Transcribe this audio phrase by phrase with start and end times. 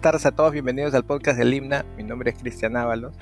[0.00, 1.84] buenas tardes a todos, bienvenidos al podcast del Himna.
[1.98, 3.12] Mi nombre es Cristian Ábalos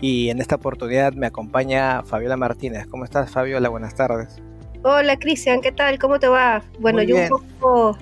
[0.00, 2.86] y en esta oportunidad me acompaña Fabiola Martínez.
[2.86, 3.68] ¿Cómo estás, Fabiola?
[3.68, 4.40] Buenas tardes.
[4.84, 5.98] Hola, Cristian, ¿qué tal?
[5.98, 6.62] ¿Cómo te va?
[6.78, 7.98] Bueno, yo un poco,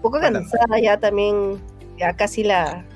[0.00, 1.60] poco cansada ya también,
[1.98, 2.86] ya casi la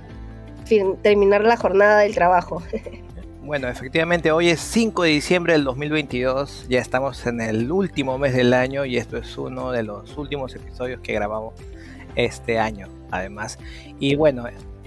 [1.03, 2.63] terminar la jornada del trabajo.
[3.43, 8.33] Bueno, efectivamente, hoy es 5 de diciembre del 2022, ya estamos en el último mes
[8.35, 11.55] del año y esto es uno de los últimos episodios que grabamos
[12.15, 13.59] este año, además.
[13.99, 14.45] Y bueno,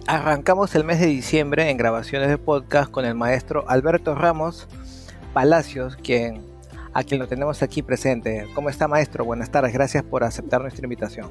[0.08, 4.68] arrancamos el mes de diciembre en grabaciones de podcast con el maestro Alberto Ramos
[5.34, 6.42] Palacios, quien,
[6.94, 8.48] a quien lo tenemos aquí presente.
[8.54, 9.26] ¿Cómo está, maestro?
[9.26, 11.28] Buenas tardes, gracias por aceptar nuestra invitación.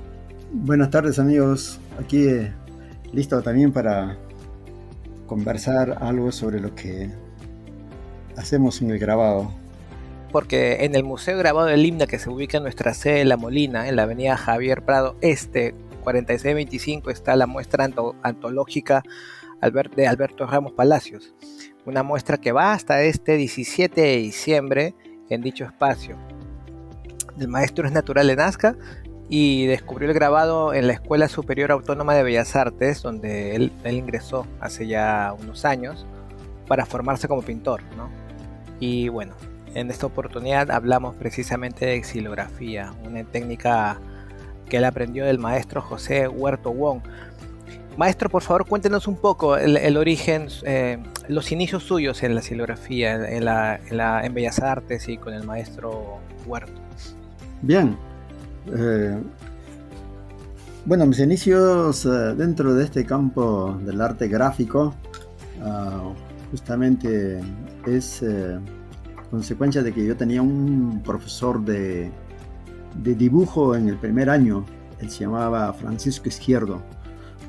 [0.52, 1.78] Buenas tardes, amigos.
[1.98, 2.52] Aquí eh,
[3.12, 4.18] listo también para
[5.26, 7.10] conversar algo sobre lo que
[8.36, 9.52] hacemos en el grabado.
[10.30, 13.88] Porque en el Museo Grabado del Himna, que se ubica en nuestra sede La Molina,
[13.88, 17.88] en la avenida Javier Prado Este, 4625, está la muestra
[18.22, 19.02] antológica
[19.96, 21.34] de Alberto Ramos Palacios.
[21.86, 24.94] Una muestra que va hasta este 17 de diciembre
[25.28, 26.16] en dicho espacio.
[27.38, 28.76] El maestro es natural de Nazca
[29.28, 34.46] y descubrió el grabado en la Escuela Superior Autónoma de Bellas Artes, donde él, ingresó
[34.60, 36.06] hace ya unos años
[36.66, 37.82] para formarse como pintor.
[38.78, 39.34] Y bueno,
[39.74, 44.00] en esta oportunidad hablamos precisamente de xilografía, una técnica
[44.72, 47.02] que él aprendió del maestro José Huerto Wong.
[47.98, 50.96] Maestro, por favor, cuéntenos un poco el, origen, eh,
[51.28, 53.78] los inicios suyos en la xilografía, en, la,
[54.24, 56.72] en Bellas Artes y con el maestro Huerto.
[57.60, 57.98] Bien,
[58.74, 59.20] eh,
[60.86, 64.94] bueno, mis inicios eh, dentro de este campo del arte gráfico
[65.62, 66.14] ah,
[66.50, 67.42] justamente
[67.86, 68.24] es
[69.30, 72.10] consecuencia de que yo tenía un profesor de,
[72.94, 74.64] dibujo en el primer año,
[75.00, 76.82] él se llamaba Francisco Izquierdo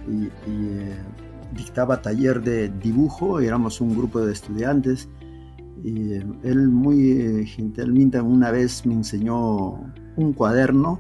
[0.08, 0.30] y,
[1.56, 5.08] dictaba taller de dibujo, éramos un grupo de estudiantes
[5.84, 11.00] y él muy gentilmente una vez me enseñó un cuaderno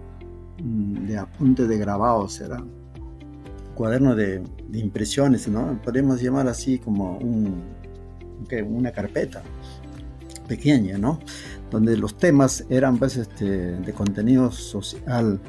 [0.63, 2.63] mm, de apunte de grabados, era
[3.73, 5.79] cuaderno de, impresiones, ¿no?
[5.84, 7.63] Podemos llamar así como un,
[8.68, 9.44] una carpeta
[10.47, 11.19] pequeña, ¿no?
[11.73, 13.45] Donde los temas eran pues, este,
[13.78, 15.39] de contenido social,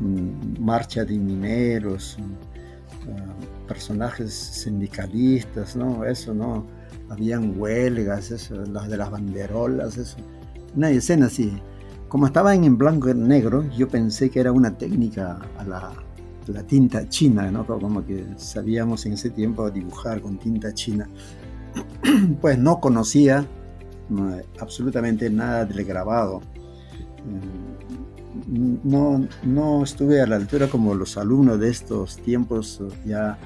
[0.00, 3.34] mm, marcha de mineros, mm, ah,
[3.68, 6.04] personajes sindicalistas, ¿no?
[6.04, 6.66] Eso, ¿no?
[7.08, 10.16] Habían huelgas, eso, las de las banderolas, eso.
[10.74, 11.52] Una escena así.
[12.08, 15.92] Como estaba en blanco y negro, yo pensé que era una técnica a la,
[16.66, 17.64] tinta china, ¿no?
[17.64, 21.08] Como que sabíamos en ese tiempo dibujar con tinta china.
[22.40, 23.46] Pues no conocía
[24.58, 26.40] absolutamente nada del grabado.
[27.24, 33.38] Mm, no, no estuve a la altura como los alumnos de estos tiempos, ya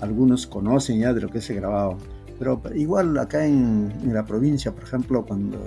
[0.00, 1.98] algunos conocen ya de lo que es el grabado.
[2.38, 5.58] Pero igual acá en, en la provincia, por ejemplo, cuando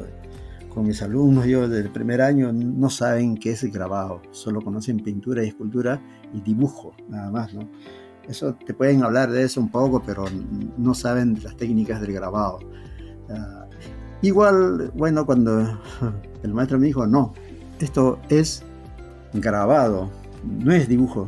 [0.73, 4.99] con mis alumnos, yo del primer año, no saben qué es el grabado, solo conocen
[4.99, 6.01] pintura y escultura
[6.33, 7.69] y dibujo, nada más, ¿no?
[8.27, 10.25] Eso te pueden hablar de eso un poco, pero
[10.77, 12.59] no saben las técnicas del grabado.
[13.29, 13.67] Ah,
[14.23, 15.79] igual, bueno, cuando
[16.43, 17.33] el maestro me dijo, no,
[17.79, 18.63] esto es
[19.33, 20.09] grabado,
[20.43, 21.27] no es dibujo.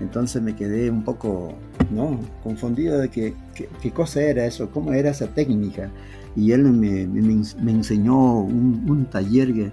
[0.00, 1.54] Entonces me quedé un poco
[1.90, 2.20] ¿no?
[2.42, 3.34] confundido de qué,
[3.92, 5.90] cosa era eso, cómo era esa técnica
[6.34, 9.70] y él me, me, enseñó un, taller eh,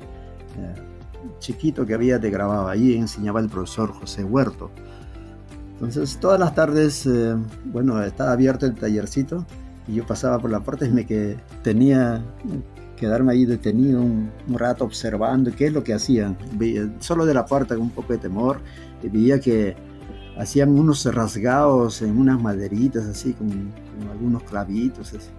[1.40, 2.68] chiquito que había de grabado.
[2.68, 4.70] Ahí enseñaba el profesor José Huerto.
[5.74, 7.36] Entonces todas las tardes, eh,
[7.66, 9.46] bueno, estaba abierto el tallercito
[9.90, 12.22] y yo pasaba por la puerta y me que tenía
[12.96, 16.38] quedarme ahí detenido un, rato observando qué es lo que hacían.
[17.00, 18.60] solo de la puerta con un poco de temor
[19.02, 19.76] veía que
[20.38, 23.72] hacían unos rasgados en unas maderitas así, con,
[24.12, 25.14] algunos clavitos.
[25.14, 25.30] Así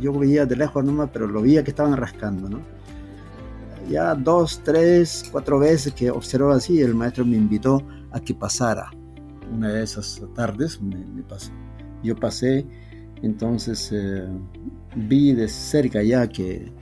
[0.00, 2.60] yo veía de lejos nomás, pero lo veía que estaban rascando, ¿no?
[3.88, 8.90] Ya dos, tres, cuatro veces que observó así, el maestro me invitó a que pasara.
[9.52, 11.52] Una de esas tardes me, pasó.
[12.02, 12.66] Yo pasé,
[13.22, 14.26] entonces eh,
[14.94, 16.72] vi de cerca ya que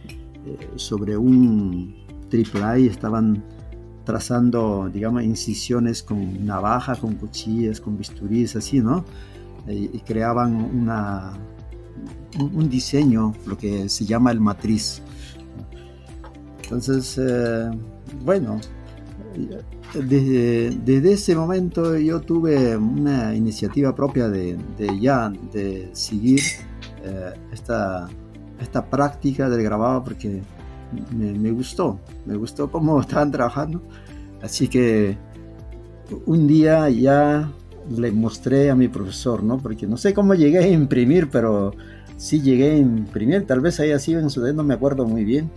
[0.46, 1.94] eh, sobre un
[2.28, 3.42] triple estaban
[4.04, 9.04] trazando, digamos, incisiones con navaja, con cuchillas, con bisturíes, así, ¿no?
[9.66, 11.38] y creaban una,
[12.38, 15.02] un, diseño, lo que se llama el matriz.
[16.62, 17.70] Entonces, eh,
[18.24, 18.60] bueno,
[19.94, 24.56] desde, ese momento yo tuve una iniciativa propia de,
[25.00, 26.40] ya, de seguir
[27.04, 28.08] eh, esta,
[28.60, 30.42] esta práctica del grabado porque
[31.12, 33.82] me, gustó, me gustó cómo estaban trabajando.
[34.42, 35.16] Así que
[36.26, 37.50] un día ya
[37.96, 39.58] le mostré a mi profesor, ¿no?
[39.58, 41.72] Porque no sé cómo llegué a imprimir, pero
[42.16, 45.50] sí llegué a imprimir, tal vez haya sido en su no me acuerdo muy bien,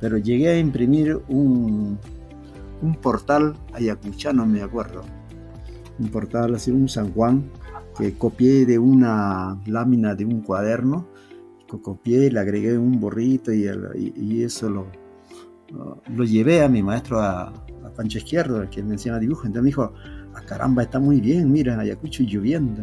[0.00, 1.98] pero llegué a imprimir un,
[2.82, 5.02] un portal ayacuchano, me acuerdo.
[5.98, 7.50] Un portal así, un San Juan,
[7.98, 11.06] que copié de una lámina de un cuaderno,
[11.78, 13.68] copié, le agregué un borrito y,
[14.16, 14.86] y, eso lo,
[16.14, 17.52] lo, llevé a mi maestro a,
[17.96, 19.46] Pancho Izquierdo, el que me enseñaba dibujo.
[19.46, 19.92] Entonces me dijo,
[20.34, 22.82] ah, caramba, está muy bien, mira, Ayacucho lloviendo.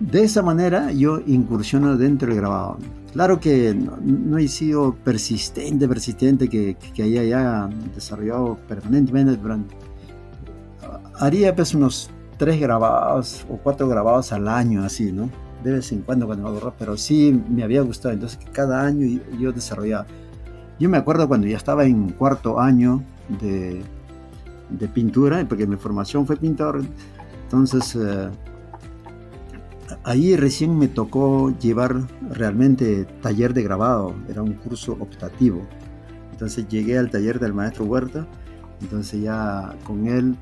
[0.00, 2.78] de esa manera yo incursiono dentro del grabado.
[3.18, 9.74] Claro que no, he sido persistente, persistente, que, que, haya ya desarrollado permanentemente durante...
[11.18, 15.28] Haría pues unos tres grabados o cuatro grabados al año, así, ¿no?
[15.64, 18.14] De vez en cuando cuando me pero sí me había gustado.
[18.14, 20.06] Entonces cada año yo desarrollaba.
[20.78, 23.02] Yo me acuerdo cuando ya estaba en cuarto año
[23.40, 23.82] de,
[24.70, 26.84] de pintura, porque mi formación fue pintor,
[27.42, 28.28] entonces eh,
[30.08, 32.00] ahí recién me tocó llevar
[32.30, 35.66] realmente taller de grabado, era un curso optativo.
[36.32, 38.26] Entonces llegué al taller del maestro Huerta,
[38.80, 40.34] entonces ya con él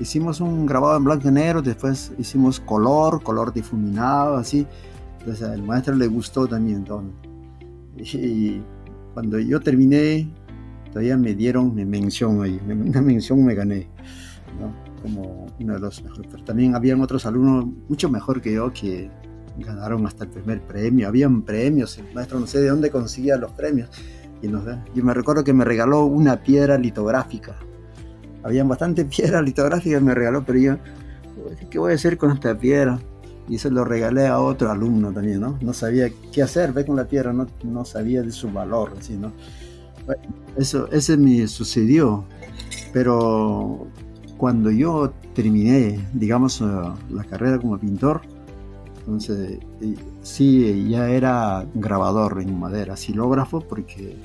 [0.00, 4.66] hicimos un grabado en blanco y negro, después hicimos color, color difuminado, así.
[5.18, 6.78] Entonces al maestro le gustó también.
[6.78, 7.12] Entonces.
[8.14, 8.62] Y
[9.12, 10.32] cuando yo terminé,
[10.92, 13.88] todavía me dieron mi mención ahí, una mención me gané,
[15.02, 16.28] como uno de los mejores.
[16.30, 19.10] Pero también habían otros alumnos mucho mejor que yo que
[19.58, 23.52] ganaron hasta el primer premio, habían premios, el maestro no sé de dónde conseguía los
[23.52, 23.90] premios.
[24.42, 24.62] Y no
[24.94, 27.56] yo me recuerdo que me regaló una piedra litográfica.
[28.42, 30.76] Habían bastante piedras litográficas me regaló, pero yo,
[31.70, 32.98] ¿qué voy a hacer con esta piedra?
[33.50, 35.58] y se lo regalé a otro alumno también, ¿no?
[35.60, 39.16] No sabía qué hacer, ve con la piedra, no, no sabía de su valor, así,
[39.16, 39.32] ¿no?
[40.56, 42.24] Eso, ese me sucedió,
[42.92, 43.88] pero
[44.40, 46.64] cuando yo terminé, digamos, eh,
[47.10, 48.22] la carrera como pintor,
[49.00, 49.58] entonces
[50.22, 54.16] sí, ya era grabador en madera, silógrafo, porque eh,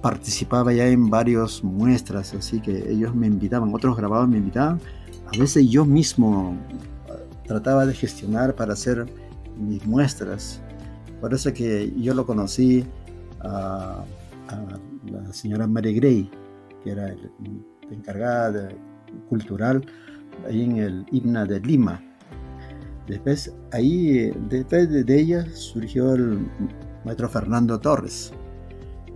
[0.00, 4.80] participaba ya en varias muestras, así que ellos me invitaban, otros grabados me invitaban,
[5.26, 6.56] a veces yo mismo
[7.46, 9.04] trataba de gestionar para hacer
[9.58, 10.62] mis muestras.
[11.20, 12.86] Por eso que yo lo conocí
[13.40, 14.02] a,
[15.10, 16.30] la señora Mary Gray,
[16.84, 18.68] que era la encargada
[19.28, 19.84] cultural
[20.46, 22.00] ahí en el himna de Lima.
[23.08, 26.46] Después, ahí, después de ella surgió el
[27.04, 28.32] maestro Fernando Torres.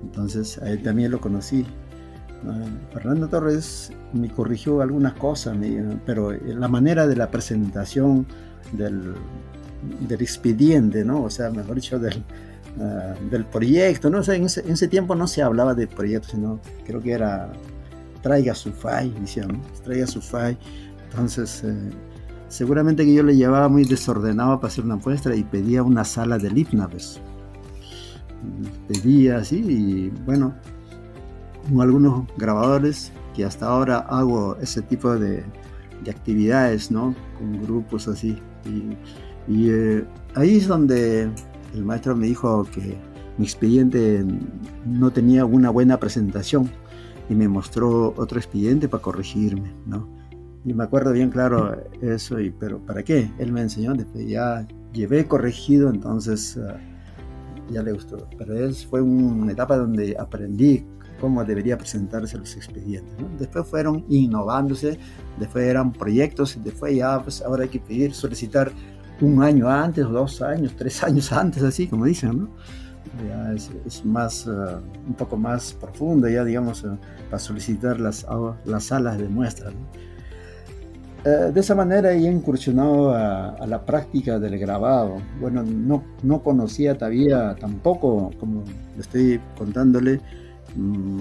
[0.02, 1.64] Entonces, a él también lo conocí.
[2.92, 5.56] Fernando Torres me corrigió algunas cosas,
[6.06, 8.26] pero la manera de la presentación
[8.72, 9.14] del,
[10.06, 11.24] del expediente, ¿no?
[11.24, 12.22] O sea, mejor dicho, del,
[12.80, 14.20] ah, del proyecto, ¿no?
[14.20, 17.52] O en ese, tiempo no se hablaba de proyectos, sino creo que era
[18.22, 20.58] traiga su file, decían, traiga su file.
[21.10, 21.90] Entonces, eh,
[22.48, 26.38] seguramente que yo le llevaba muy desordenado para hacer una muestra y pedía una sala
[26.38, 26.50] de
[26.90, 27.20] pues.
[28.86, 30.54] Pedía así y bueno,
[31.68, 35.44] con algunos grabadores que hasta ahora hago ese tipo de,
[36.08, 37.14] actividades, ¿no?
[37.38, 38.38] Con grupos así.
[39.46, 40.04] Y, eh,
[40.34, 41.30] ahí es donde
[41.74, 42.96] el maestro me dijo que
[43.36, 44.24] mi expediente
[44.86, 46.70] no tenía una buena presentación
[47.28, 50.08] y me mostró otro expediente para corregirme, ¿no?
[50.64, 53.30] Y me acuerdo bien claro eso, y, pero ¿para qué?
[53.38, 56.78] Él me enseñó, después ya llevé corregido, entonces ah,
[57.70, 58.28] ya le gustó.
[58.36, 60.84] Pero es, fue una etapa donde aprendí
[61.20, 63.14] cómo debería presentarse los expedientes.
[63.38, 64.98] Después fueron innovándose,
[65.38, 68.72] después eran proyectos, después ya pues ahora hay que pedir, solicitar
[69.20, 72.48] un año antes, dos años, tres años antes, así como dicen, ¿no?
[73.26, 74.50] Ya es, más, eh,
[75.06, 76.88] un poco más profundo, ya digamos, eh,
[77.30, 78.26] para solicitar las,
[78.64, 79.70] las salas de muestra.
[81.24, 85.16] Eh, de esa manera he incursionado a, a, la práctica del grabado.
[85.40, 88.62] Bueno, no, no conocía todavía tampoco, como
[88.96, 90.20] estoy contándole,
[90.76, 91.20] Mm,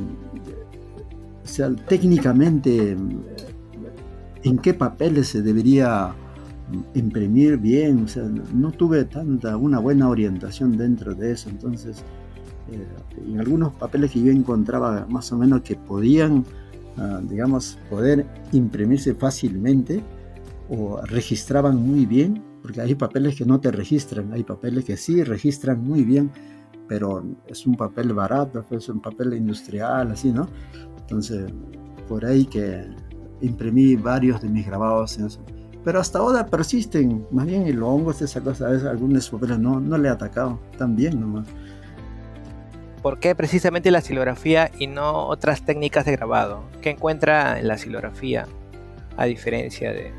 [1.44, 2.98] o sea, técnicamente,
[4.44, 6.14] en qué papeles se debería
[6.94, 12.04] imprimir bien, o sea, no tuve tanta, una buena orientación dentro de eso, entonces,
[12.72, 12.86] eh,
[13.26, 16.44] en algunos papeles que yo encontraba más o menos que podían,
[16.98, 20.04] ah, digamos, poder imprimirse fácilmente
[20.70, 25.24] o registraban muy bien, porque hay papeles que no te registran, hay papeles que sí
[25.24, 26.30] registran muy bien,
[26.88, 30.48] pero es un papel barato, es un papel industrial, así, ¿no?
[31.00, 31.50] Entonces,
[32.08, 32.84] por ahí que
[33.42, 35.40] imprimí varios de mis grabados en eso.
[35.88, 39.98] Pero hasta ahora persisten, más bien el hongo, esa cosa, a veces algunos no, no
[39.98, 41.48] le he atacado, tan bien nomás.
[43.02, 46.64] ¿Por qué precisamente la silografía y no otras técnicas de grabado?
[46.82, 48.48] ¿Qué encuentra en la silografía?
[49.16, 50.12] a diferencia de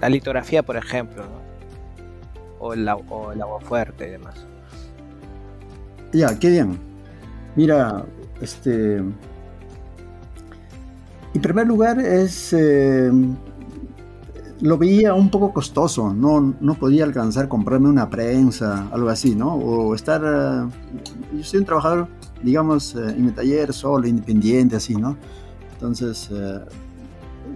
[0.00, 1.24] la litografía, por ejemplo,
[2.58, 4.46] o, el, o el agua fuerte y demás.
[6.14, 6.78] Ya, qué bien.
[7.54, 8.06] Mira,
[8.40, 8.96] este.
[11.34, 12.54] En primer lugar, es.
[12.54, 13.10] Eh,
[14.62, 19.56] lo veía un poco costoso, no, no podía alcanzar comprarme una prensa, algo así, ¿no?
[19.56, 20.22] O estar.
[20.24, 22.06] Eh, yo soy un trabajador,
[22.44, 25.16] digamos, eh, en mi taller solo, independiente, así, ¿no?
[25.72, 26.30] Entonces,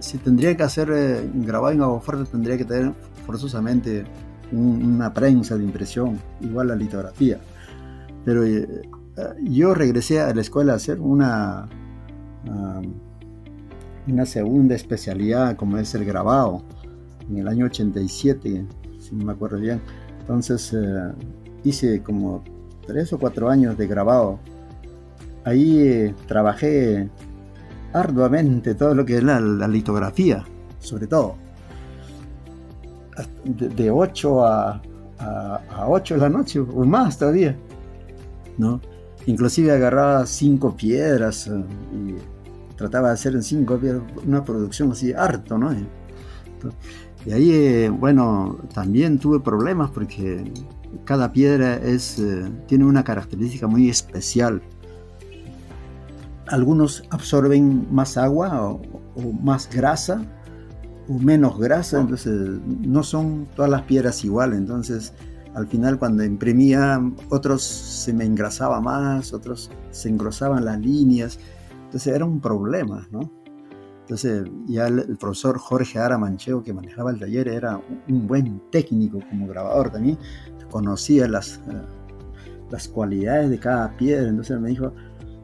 [0.01, 0.89] si tendría que hacer
[1.33, 2.91] grabado en fuerte, tendría que tener
[3.25, 4.03] forzosamente
[4.51, 7.39] una prensa de impresión, igual la litografía.
[8.25, 8.43] Pero
[9.41, 11.69] yo regresé a la escuela a hacer una,
[14.07, 16.63] una segunda especialidad como es el grabado
[17.29, 18.65] en el año 87,
[18.99, 19.81] si me acuerdo bien.
[20.21, 21.11] Entonces eh,
[21.63, 22.43] hice como
[22.85, 24.39] tres o cuatro años de grabado.
[25.43, 27.09] Ahí eh, trabajé
[27.93, 30.43] arduamente todo lo que es la, litografía,
[30.79, 31.35] sobre todo.
[33.45, 34.81] De, 8 a,
[35.19, 37.55] a, a 8 de la noche o más todavía.
[38.57, 38.81] ¿no?
[39.25, 45.13] Inclusive agarraba cinco piedras eh, y trataba de hacer en cinco piedras una producción así
[45.13, 45.71] harto, ¿no?
[47.27, 50.49] Y ahí, eh, bueno, también tuve problemas porque
[51.03, 54.61] cada piedra es, eh, tiene una característica muy especial.
[56.47, 58.81] Algunos absorben más agua o,
[59.15, 60.21] o más grasa
[61.09, 65.13] o menos grasa, entonces no son todas las piedras iguales, entonces
[65.53, 71.39] al final cuando imprimía, otros se me engrasaba más, otros se engrosaban las líneas,
[71.85, 73.36] entonces era un problema, ¿no?
[74.07, 79.19] Entonces ya el, profesor Jorge Ara Mancheo, que manejaba el taller, era un, buen técnico
[79.29, 80.17] como grabador también,
[80.71, 81.81] conocía las, eh,
[82.71, 84.93] las cualidades de cada piedra, entonces me dijo,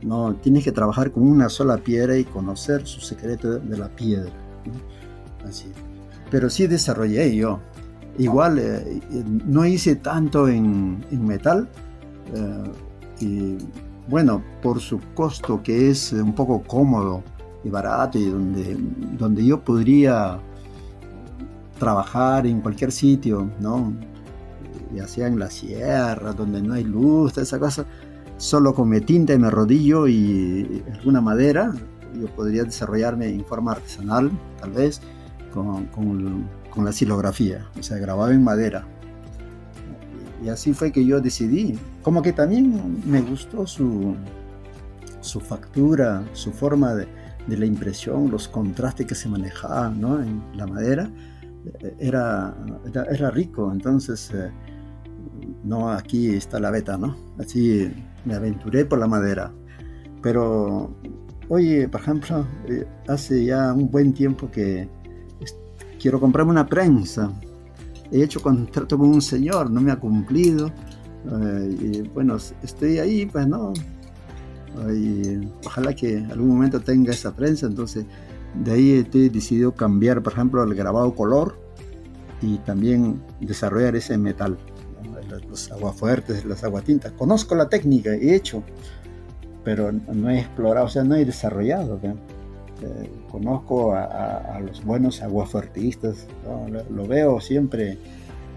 [0.01, 4.31] no, tienes que trabajar con una sola piedra y conocer su secreto de, la piedra.
[5.45, 5.69] Así.
[6.31, 7.59] Pero sí desarrollé yo,
[8.17, 9.01] Igual eh,
[9.45, 11.67] no hice tanto en, metal.
[12.33, 12.71] Eh,
[13.25, 13.57] y
[14.07, 17.23] bueno, por su costo que es un poco cómodo
[17.69, 18.77] barato y donde,
[19.17, 20.39] donde yo podría
[21.79, 23.93] trabajar en cualquier sitio, ¿no?
[24.93, 27.85] ya sea en la sierra, donde no hay luz, esa cosa,
[28.37, 31.73] solo con mi tinta y mi rodillo y alguna madera,
[32.19, 35.01] yo podría desarrollarme en forma artesanal, tal vez,
[35.51, 38.83] con, con con la silografía, o sea, grabado en madera.
[40.43, 41.77] Y así fue que yo decidí.
[42.01, 44.15] Como que también me gustó su,
[45.21, 47.07] su factura, su forma de,
[47.47, 50.21] de la impresión, los contrastes que se manejaban ¿no?
[50.21, 51.09] en la madera.
[51.97, 52.55] Era,
[53.09, 54.51] era, rico, entonces, eh,
[55.63, 57.15] no, aquí está la beta, ¿no?
[57.39, 57.89] Así
[58.25, 59.53] me aventuré por la madera.
[60.21, 60.93] Pero,
[61.47, 64.89] oye, por ejemplo, eh, hace ya un buen tiempo que
[66.03, 67.31] quiero comprarme una prensa.
[68.11, 70.67] He hecho contrato con un señor, no me ha cumplido.
[70.67, 73.71] Eh, y bueno, estoy ahí, pues no.
[74.95, 77.67] Y ojalá que en algún momento tenga esa prensa.
[77.67, 78.05] Entonces,
[78.53, 81.57] de ahí he decidido cambiar, por ejemplo, el grabado color
[82.41, 84.57] y también desarrollar ese metal.
[85.49, 87.11] Los aguafuertes, las aguatintas.
[87.13, 88.63] Conozco la técnica, he hecho,
[89.63, 91.99] pero no he explorado, o sea, no he desarrollado.
[92.03, 96.27] Eh, conozco a, los buenos aguafuertistas,
[96.91, 97.97] lo, veo siempre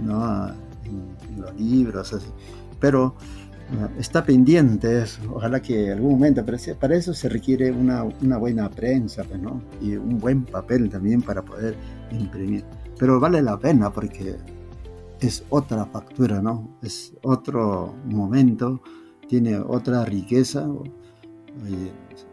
[0.01, 0.49] ¿no?
[0.49, 2.15] en, los libros,
[2.81, 3.15] pero
[3.99, 6.45] está pendiente ojalá que algún momento,
[6.79, 8.05] para eso se requiere una,
[8.39, 9.61] buena prensa pues, ¿no?
[9.81, 11.77] y un buen papel también para poder
[12.13, 12.65] imprimir.
[12.99, 14.37] Pero vale la pena porque
[15.21, 16.79] es otra factura, ¿no?
[16.83, 18.81] es otro momento,
[19.29, 20.69] tiene otra riqueza.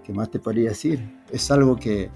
[0.03, 1.21] ¿Qué más te podría decir?
[1.31, 2.11] Es algo que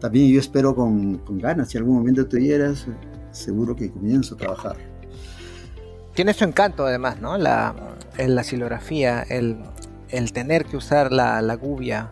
[0.00, 1.68] también yo espero con, ganas.
[1.68, 2.86] Si algún momento tuvieras,
[3.30, 4.76] seguro que comienzo a trabajar.
[6.18, 7.38] Tiene su encanto además, ¿no?
[7.38, 7.76] La,
[8.16, 9.62] la silografía, el,
[10.32, 12.10] tener que usar la, la gubia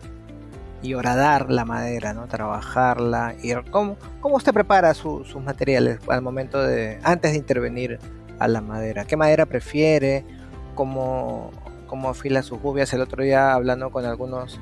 [0.81, 2.25] y horadar la madera, ¿no?
[2.27, 3.35] Trabajarla.
[3.43, 7.99] Y ¿cómo, ¿Cómo usted prepara sus materiales al momento de, antes de intervenir
[8.39, 9.03] a la madera?
[9.03, 10.23] ¿Qué madera prefiere?
[10.73, 11.51] ¿Cómo,
[11.87, 12.93] cómo afila sus gubias?
[12.93, 14.57] El otro día hablando con algunos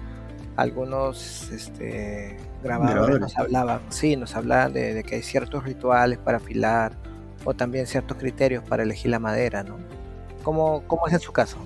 [0.55, 6.93] algunos este, grabadores, nos hablaban, sí, nos hablaban de, que hay ciertos rituales para afilar
[7.45, 9.77] o también ciertos criterios para elegir la madera, ¿no?
[10.43, 11.57] ¿Cómo, cómo es en su caso?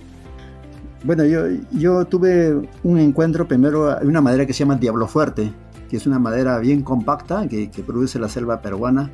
[1.03, 5.51] Bueno, yo, yo tuve un encuentro primero, hay una madera que se llama Diablo Fuerte,
[5.89, 9.09] que es una madera bien compacta que, produce la selva peruana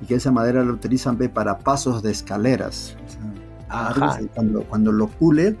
[0.00, 2.96] y que esa madera la utilizan para pasos de escaleras.
[4.34, 5.56] cuando, cuando lo pule,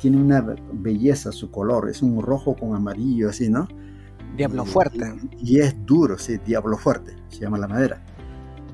[0.00, 3.68] tiene una belleza su color, es un rojo con amarillo así, ¿no?
[4.36, 5.14] Diablo fuerte.
[5.42, 8.00] Y, es duro, sí, diablo fuerte, se llama la madera.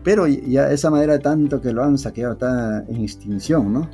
[0.07, 3.91] Pero ya esa madera tanto que lo han saqueado está en extinción, ¿no?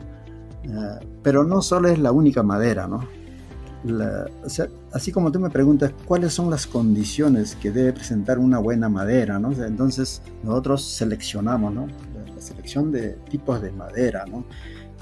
[0.71, 3.09] Ah, pero no solo es la única madera, ¿no?
[4.93, 9.41] así como tú me preguntas cuáles son las condiciones que debe presentar una buena madera,
[9.41, 9.51] ¿no?
[9.51, 11.89] entonces nosotros seleccionamos, ¿no?
[11.89, 14.45] La selección de tipos de madera, ¿no?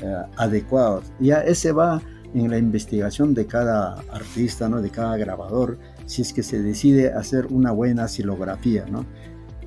[0.01, 1.13] Eh, adecuados.
[1.19, 2.01] Ya ese va
[2.33, 4.81] en la investigación de cada artista, ¿no?
[4.81, 5.77] De cada grabador,
[6.07, 9.05] si es que se decide hacer una buena silografía, ¿no?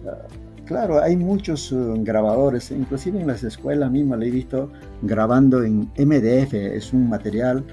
[0.08, 0.26] Ah,
[0.66, 5.92] claro, hay muchos eh, grabadores, inclusive en las escuelas mismas le he visto grabando en
[5.98, 7.64] MDF, es un material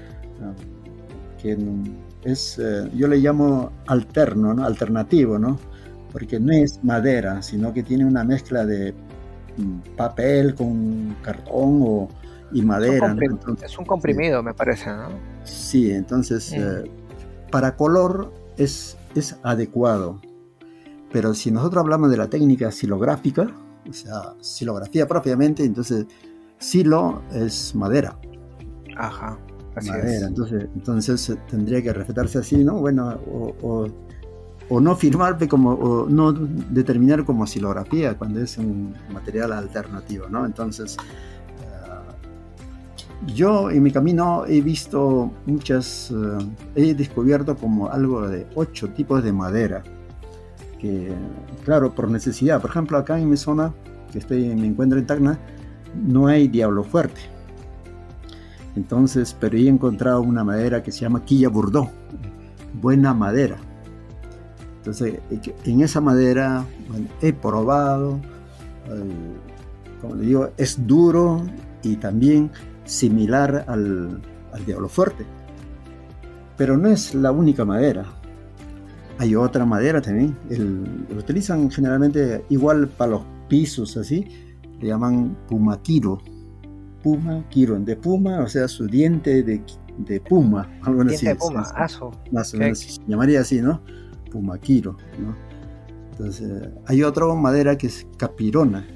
[0.41, 0.53] ah,
[1.41, 1.57] que
[2.23, 4.65] es, eh, yo le llamo alterno, ¿no?
[4.65, 5.57] alternativo, ¿no?
[6.11, 8.93] porque no es madera, sino que tiene una mezcla de
[9.57, 12.09] mm, papel con cartón o,
[12.51, 13.15] y madera.
[13.63, 15.09] Es un, comprimido, me parece, ¿no?
[15.43, 16.83] Sí, entonces eh,
[17.49, 20.19] para color es, es adecuado,
[21.11, 23.47] pero si nosotros hablamos de la técnica silográfica,
[23.89, 26.05] o sea, silografía propiamente, entonces
[26.57, 28.17] silo es madera.
[28.97, 29.37] Ajá.
[29.75, 32.75] Entonces, entonces eh, tendría que respetarse así, ¿no?
[32.75, 33.17] Bueno,
[33.61, 33.87] o,
[34.79, 40.45] no firmarme como, o no determinar como silografía cuando es un material alternativo, ¿no?
[40.45, 40.95] Entonces,
[41.59, 46.37] eh, yo en mi camino he visto muchas, eh,
[46.75, 49.83] he descubierto como algo de ocho tipos de madera,
[51.63, 53.73] claro, por necesidad, por ejemplo, acá en mi zona,
[54.11, 55.39] que estoy, me encuentro en Tacna,
[55.95, 57.21] no hay diablo fuerte
[58.75, 61.89] entonces, pero he encontrado una madera que se llama quilla Bordeaux,
[62.81, 63.57] buena madera.
[64.77, 65.19] Entonces,
[65.65, 66.65] en esa madera
[67.21, 68.19] he probado,
[70.01, 71.43] como le digo, es duro
[71.83, 72.49] y también
[72.85, 74.21] similar al,
[74.65, 75.25] diablo fuerte.
[76.57, 78.05] Pero no es la única madera.
[79.21, 80.35] Hay otra madera también.
[80.49, 84.27] lo utilizan generalmente igual para los pisos así.
[84.79, 86.19] Le llaman pumaquiro
[87.03, 89.61] puma, Kiron, de puma, o sea, su diente de,
[89.99, 92.11] de puma, algo diente de puma, aso.
[92.31, 93.79] Más o menos se llamaría así, ¿no?
[94.31, 95.35] Puma Kiro, ¿no?
[96.13, 98.87] Entonces, hay otro madera que es capirona,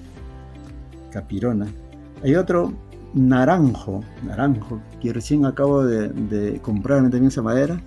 [1.12, 1.68] capirona.
[2.24, 2.74] Hay otro
[3.14, 7.80] naranjo, naranjo, que recién acabo de, de comprar también esa madera.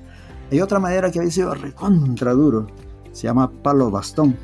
[0.50, 2.66] Hay otra madera que había sido recontra duro,
[3.12, 4.36] se llama palo bastón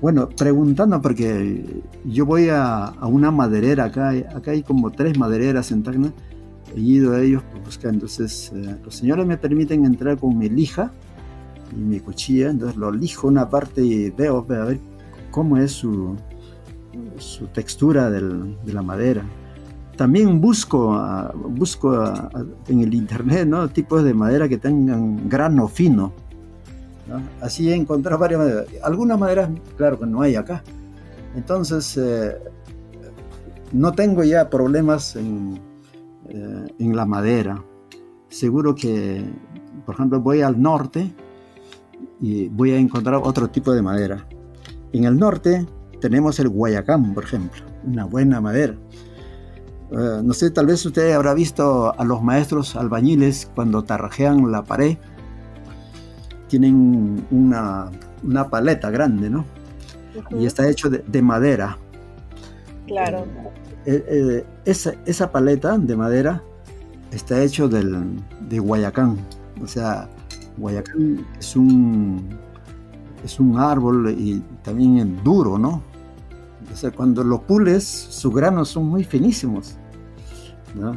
[0.00, 5.82] bueno, preguntando porque yo voy a, una maderera acá, acá hay como tres madereras en
[5.82, 6.12] Tacna,
[6.74, 10.48] he ido a ellos por buscar, entonces eh, los señores me permiten entrar con mi
[10.48, 10.92] lija
[11.72, 14.80] y mi cuchilla, entonces lo lijo una parte y veo, a ver
[15.30, 16.14] cómo es su,
[17.18, 19.24] su textura de la madera.
[19.96, 22.30] También busco, ah, busco ah,
[22.68, 23.68] en el internet ¿no?
[23.68, 26.12] tipos de madera que tengan grano fino
[27.40, 28.66] Así he encontrado varias maderas.
[28.82, 30.62] Algunas maderas, claro que no hay acá.
[31.36, 32.36] Entonces, eh,
[33.72, 35.60] no tengo ya problemas en,
[36.28, 37.62] eh, en, la madera.
[38.28, 39.24] Seguro que,
[39.84, 41.12] por ejemplo, voy al norte
[42.20, 44.26] y voy a encontrar otro tipo de madera.
[44.92, 45.66] En el norte
[46.00, 48.74] tenemos el guayacán, por ejemplo, una buena madera.
[49.90, 54.64] Eh, no sé, tal vez usted habrá visto a los maestros albañiles cuando tarrajean la
[54.64, 54.96] pared
[56.48, 57.90] tienen una,
[58.22, 59.44] una paleta grande, ¿no?
[60.30, 61.76] Y está hecho de, madera.
[62.86, 63.26] Claro.
[63.84, 66.42] Eh, eh, esa, esa, paleta de madera
[67.10, 69.18] está hecho del, de Guayacán.
[69.62, 70.08] O sea,
[70.56, 72.28] Guayacán es un,
[73.24, 75.82] es un árbol y también es duro, ¿no?
[76.72, 79.76] O sea, cuando lo pules, sus granos son muy finísimos.
[80.74, 80.94] ¿no?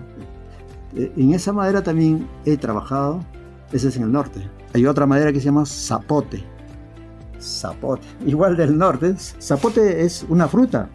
[0.95, 3.23] Eh, en esa madera también he trabajado,
[3.71, 4.41] ese es en el norte.
[4.73, 6.43] Hay otra madera que se llama zapote.
[7.39, 8.05] Zapote.
[8.25, 9.15] Igual del norte.
[9.17, 10.89] Zapote es una fruta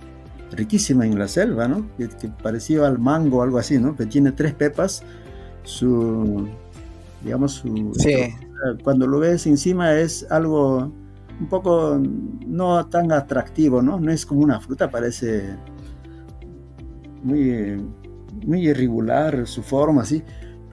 [0.52, 1.86] riquísima en la selva, ¿no?
[1.96, 2.08] Que,
[2.42, 3.96] parecido al mango o algo así, ¿no?
[3.96, 5.02] Que tiene tres pepas.
[5.62, 6.48] Su,
[7.22, 7.92] digamos, su...
[7.96, 8.34] Sí.
[8.82, 10.92] Cuando lo ves encima es algo
[11.40, 12.00] un poco
[12.46, 13.98] no tan atractivo, ¿no?
[13.98, 15.56] No es como una fruta, parece
[17.22, 17.82] muy,
[18.46, 20.22] muy irregular su forma, así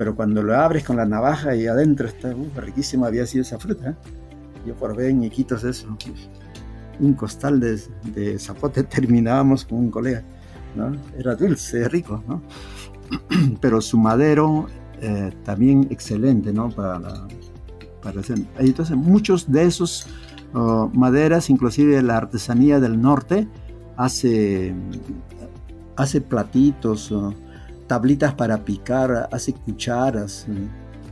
[0.02, 3.60] pero cuando lo abres con la navaja y adentro está uh, riquísima había sido esa
[3.60, 3.92] fruta.
[3.92, 3.96] ¿eh?
[4.66, 5.96] Yo ver en Iquitos eso,
[7.00, 7.80] un costal de,
[8.12, 10.24] de, zapote terminábamos con un colega,
[10.76, 10.98] ¿no?
[11.16, 12.42] Era dulce, rico, ¿no?
[13.62, 14.66] Pero su madero
[15.02, 16.70] eh, también excelente, ¿no?
[16.70, 17.00] Para,
[18.02, 18.40] para hacer.
[18.58, 20.08] Entonces muchos de esos
[20.54, 23.48] maderas, inclusive la artesanía del norte,
[23.98, 24.74] hace,
[25.96, 27.14] hace platitos,
[27.88, 30.46] tablitas para picar, hace cucharas.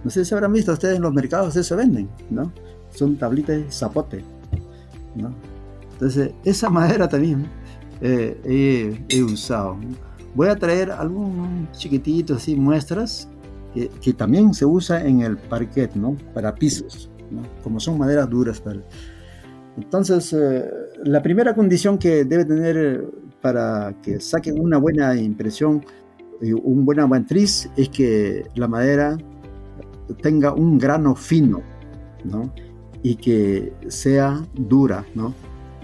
[0.03, 2.51] No sé si habrán visto ustedes en los mercados, eso venden, ¿no?
[2.93, 4.23] son tablitas de zapote,
[5.15, 5.33] ¿no?
[5.93, 7.47] Entonces, esa madera también
[8.01, 9.77] eh, he, usado.
[10.33, 13.27] Voy a traer algunos chiquititos, así, muestras,
[13.73, 16.15] que, también se usa en el parquet, ¿no?
[16.33, 17.41] Para pisos, ¿no?
[17.63, 18.59] Como son maderas duras.
[18.61, 18.79] Para...
[19.81, 20.69] Entonces, eh,
[21.03, 23.07] la primera condición que debe tener eh,
[23.41, 25.85] para que saquen una buena impresión
[26.41, 29.17] y un buena matriz es que la madera
[30.21, 31.61] tenga un grano fino,
[32.25, 32.53] ¿no?
[33.03, 35.33] Y que sea dura, ¿no?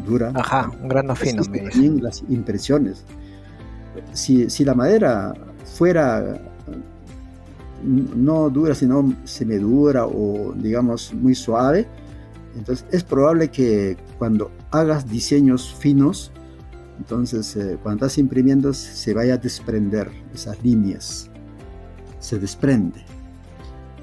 [0.06, 0.32] dura.
[0.36, 1.44] Ajá, un grano fino.
[1.44, 3.06] También las impresiones.
[4.12, 6.42] Si, si, la madera fuera
[7.82, 11.88] no dura, sino semidura o digamos muy suave,
[12.56, 16.32] entonces es probable que cuando hagas diseños finos,
[16.98, 21.30] entonces eh, cuando estás imprimiendo se vaya a desprender esas líneas,
[22.20, 23.04] se desprende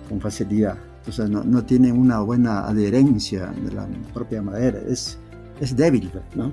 [0.09, 0.77] con facilidad.
[0.99, 4.79] Entonces no, no tiene una buena adherencia de la propia madera.
[4.87, 5.19] Es,
[5.61, 6.53] es débil, ¿no?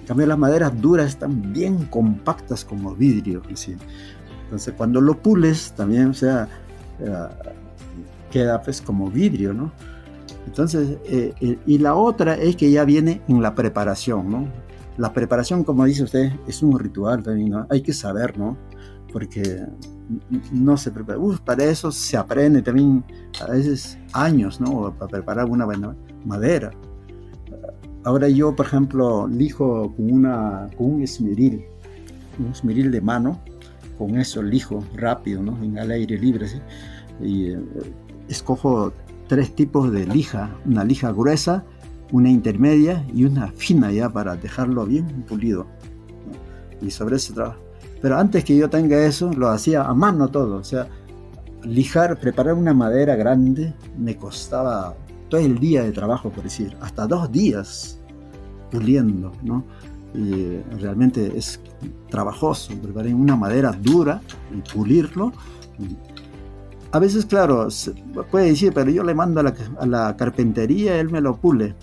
[0.00, 3.42] En cambio, las maderas duras están bien compactas como vidrio.
[4.44, 6.46] Entonces, cuando lo pules, también, eh,
[8.30, 9.72] queda pues como vidrio, ¿no?
[10.46, 14.48] Entonces, eh, eh, y la otra es que ya viene en la preparación, ¿no?
[14.96, 17.66] La preparación, como dice usted, es un ritual también, ¿no?
[17.68, 18.56] Hay que saber, ¿no?
[19.12, 19.66] Porque
[20.52, 21.18] no se prepara.
[21.44, 23.04] para eso se aprende también
[23.40, 24.94] a veces años, ¿no?
[24.96, 26.70] Para preparar una buena madera.
[28.04, 31.64] Ahora yo, por ejemplo, lijo con, una, con un esmeril,
[32.38, 33.40] un esmeril de mano,
[33.98, 35.62] con eso lijo rápido, ¿no?
[35.62, 36.58] En el aire libre, ¿sí?
[37.20, 37.58] Y eh,
[38.28, 38.92] escojo
[39.28, 41.64] tres tipos de lija, una lija gruesa,
[42.12, 45.66] una intermedia y una fina ya para dejarlo bien pulido.
[46.80, 47.58] Y sobre eso trabajo.
[48.02, 50.56] Pero antes que yo tenga eso, lo hacía a mano todo.
[50.56, 50.88] O sea,
[51.64, 54.94] lijar, preparar una madera grande me costaba
[55.28, 57.98] todo el día de trabajo, por decir, hasta dos días
[58.70, 59.64] puliendo, ¿no?
[60.14, 61.60] Y realmente es
[62.08, 64.20] trabajoso, preparar una madera dura
[64.54, 65.32] y pulirlo.
[66.96, 67.68] A veces, claro,
[68.30, 71.74] puede decir, pero yo le mando a la, a la carpintería, él me lo pule.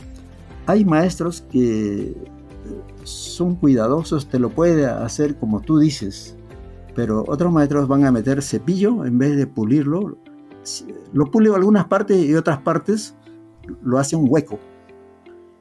[0.66, 2.16] Hay maestros que
[3.04, 6.36] son cuidadosos, te lo puede hacer como tú dices,
[6.96, 10.18] pero otros maestros van a meter cepillo en vez de pulirlo.
[11.14, 13.14] Lo pule algunas partes y otras partes
[13.84, 14.58] lo hace un hueco.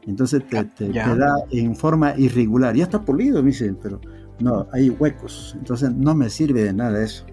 [0.07, 2.75] Entonces te, da en forma irregular.
[2.75, 4.01] Ya está pulido, me dicen, pero
[4.41, 5.55] no, hay huecos.
[5.59, 7.27] Entonces no me sirve de nada eso.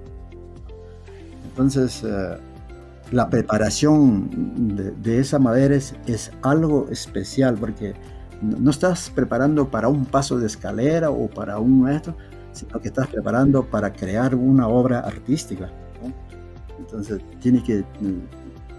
[1.60, 2.38] Entonces eh,
[3.12, 7.96] la preparación de, esa madera es, algo especial porque
[8.42, 12.16] no, estás preparando para un paso de escalera o para un maestro,
[12.54, 15.70] sino que estás preparando para crear una obra artística.
[16.80, 17.84] Entonces tiene que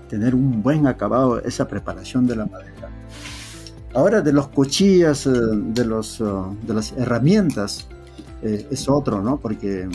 [0.09, 2.89] tener un buen acabado esa preparación de la madera.
[3.93, 6.25] Ahora de los cuchillas, eh, de, los, eh,
[6.67, 7.89] de las herramientas,
[8.41, 9.37] eh, es otro, ¿no?
[9.37, 9.87] Porque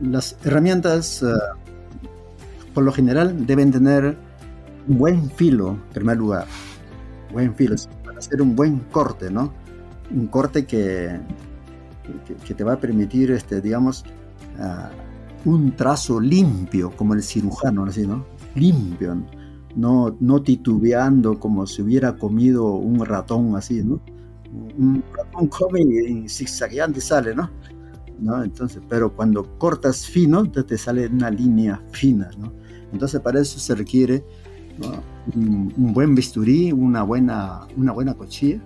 [0.00, 1.24] las herramientas,
[2.72, 4.16] por lo general, deben tener
[4.86, 6.46] buen filo, en primer lugar.
[7.32, 9.52] Buen filo, para hacer un buen corte, ¿no?
[10.10, 11.18] Un corte que,
[12.46, 14.04] que, te va a permitir, este, digamos,
[14.58, 14.90] ah,
[15.44, 18.24] un trazo limpio, como el cirujano, así, ¿no?
[18.54, 19.16] Limpio,
[19.74, 24.00] no, no titubeando como si hubiera comido un ratón así, ¿no?
[24.78, 27.50] Un ratón come y zigzagueante sale, ¿no?
[28.18, 28.42] ¿No?
[28.42, 32.30] Entonces, pero cuando cortas fino, te sale una línea fina.
[32.92, 34.24] Entonces, para eso se requiere
[35.34, 38.60] un, buen bisturí, una buena, una buena cuchilla.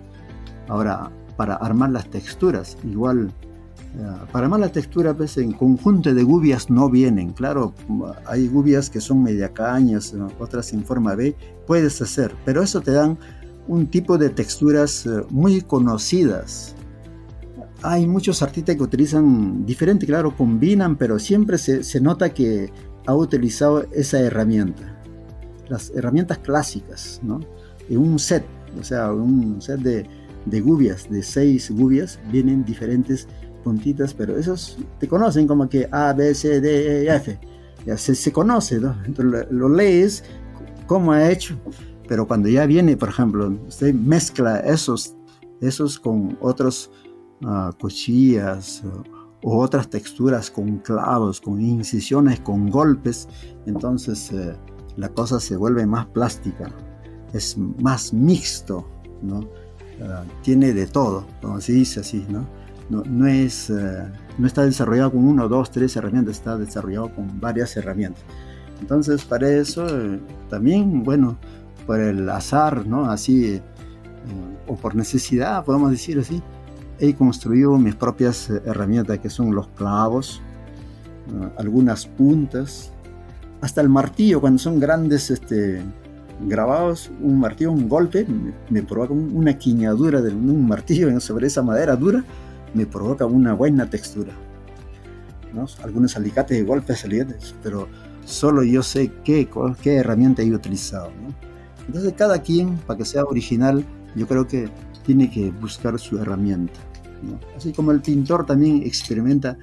[0.67, 3.31] Ahora, para armar las texturas, igual
[4.31, 7.33] para más la textura, pues en conjunto de gubias no vienen.
[7.33, 7.73] Claro,
[8.25, 11.35] hay gubias que son media cañas, otras en forma B,
[11.65, 13.17] puedes hacer, pero eso te dan
[13.67, 16.75] un tipo de texturas eh, muy conocidas.
[17.81, 22.71] Hay muchos artistas que utilizan diferente, claro, combinan, pero siempre se, se nota que
[23.05, 25.01] ha utilizado esa herramienta.
[25.69, 27.39] Las herramientas clásicas, ¿no?
[27.89, 28.43] En un set,
[28.79, 30.05] o sea, un set de,
[30.45, 33.27] de gubias, de seis gubias, vienen diferentes
[33.63, 37.39] puntitas, pero esos te conocen como que A, B, C, D, E, F.
[37.85, 38.95] Ya se, se conoce, ¿no?
[39.05, 40.23] Entonces lo, lees,
[40.85, 41.55] cómo ha hecho,
[42.07, 45.15] pero cuando ya viene, por ejemplo, usted mezcla esos,
[45.61, 46.91] esos con otros
[47.41, 48.83] uh, cuchillas
[49.43, 53.27] o, otras texturas con clavos, con incisiones, con golpes,
[53.65, 54.53] entonces eh,
[54.97, 56.69] la cosa se vuelve más plástica,
[57.33, 58.85] es más mixto,
[59.21, 59.39] ¿no?
[59.39, 62.45] Uh, tiene de todo, como se dice así, ¿no?
[62.89, 67.75] no, es, eh, no está desarrollado con uno, dos, tres herramientas, está desarrollado con varias
[67.77, 68.23] herramientas.
[68.81, 71.37] Entonces, para eso eh, también, bueno,
[71.85, 73.09] por el azar, ¿no?
[73.09, 73.61] Así,
[74.67, 76.41] o por necesidad, podemos decir así,
[76.99, 80.41] he construido mis propias eh, herramientas que son los clavos,
[81.57, 82.91] algunas puntas,
[83.61, 85.83] hasta el martillo, cuando son grandes este,
[86.41, 88.25] grabados, un martillo, un golpe,
[88.69, 92.23] me, provoca una quiñadura de un martillo sobre esa madera dura,
[92.73, 94.33] me provoca una buena textura.
[95.53, 95.65] ¿no?
[95.83, 97.87] Algunos alicates de golpes salientes, pero
[98.25, 99.49] solo yo sé qué,
[99.81, 101.11] qué herramienta he utilizado.
[101.85, 103.83] Entonces cada quien, para que sea original,
[104.15, 104.69] yo creo que
[105.05, 106.79] tiene que buscar su herramienta.
[107.55, 109.57] Así como el pintor también experimenta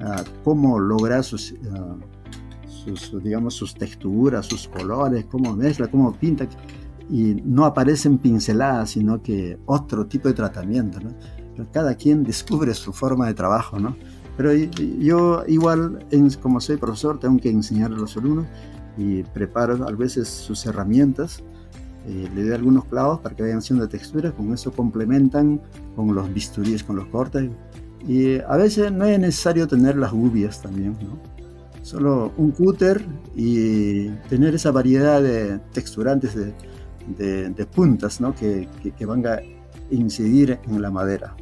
[0.00, 1.98] uh, cómo lograr sus, uh,
[2.66, 6.46] sus, digamos, sus texturas, sus colores, cómo mezcla, cómo pinta,
[7.10, 10.98] y no aparecen pinceladas, sino que otro tipo de tratamiento.
[11.00, 11.70] ¿no?
[11.70, 13.96] Cada quien descubre su forma de trabajo, ¿no?
[14.36, 16.06] Pero yo igual,
[16.40, 18.46] como soy profesor, tengo que enseñar a los alumnos
[18.96, 21.44] y preparo a veces sus herramientas,
[22.06, 25.60] eh, le doy algunos clavos para que vayan haciendo textura, con eso complementan
[25.94, 27.50] con los bisturíes, con los cortes.
[28.06, 31.18] Y a veces no es necesario tener las gubias también, ¿no?
[31.82, 33.04] Solo un cúter
[33.36, 38.34] y tener esa variedad de texturantes, de, de, puntas, ¿no?
[38.34, 39.40] Que, que, que van a
[39.90, 41.36] incidir en la madera.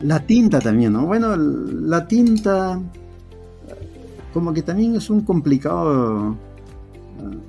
[0.00, 1.06] La tinta también, ¿no?
[1.06, 2.80] Bueno, la tinta
[4.36, 6.36] como que también es un complicado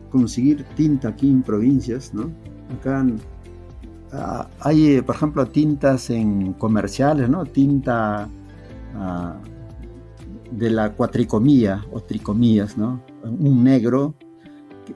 [0.10, 2.32] conseguir tinta aquí en provincias, ¿no?
[2.78, 3.06] Acá
[4.60, 7.46] hay, por ejemplo, tintas en comerciales, ¿no?
[7.46, 8.30] Tinta
[10.52, 13.02] de la cuatricomía o tricomías, ¿no?
[13.24, 14.16] Un negro,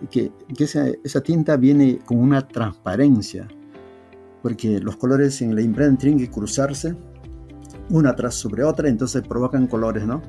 [0.09, 3.47] que, esa, esa, tinta viene con una transparencia,
[4.41, 6.95] porque los colores en la imprenta tienen que cruzarse
[7.89, 10.21] una tras sobre otra, entonces provocan colores, ¿no?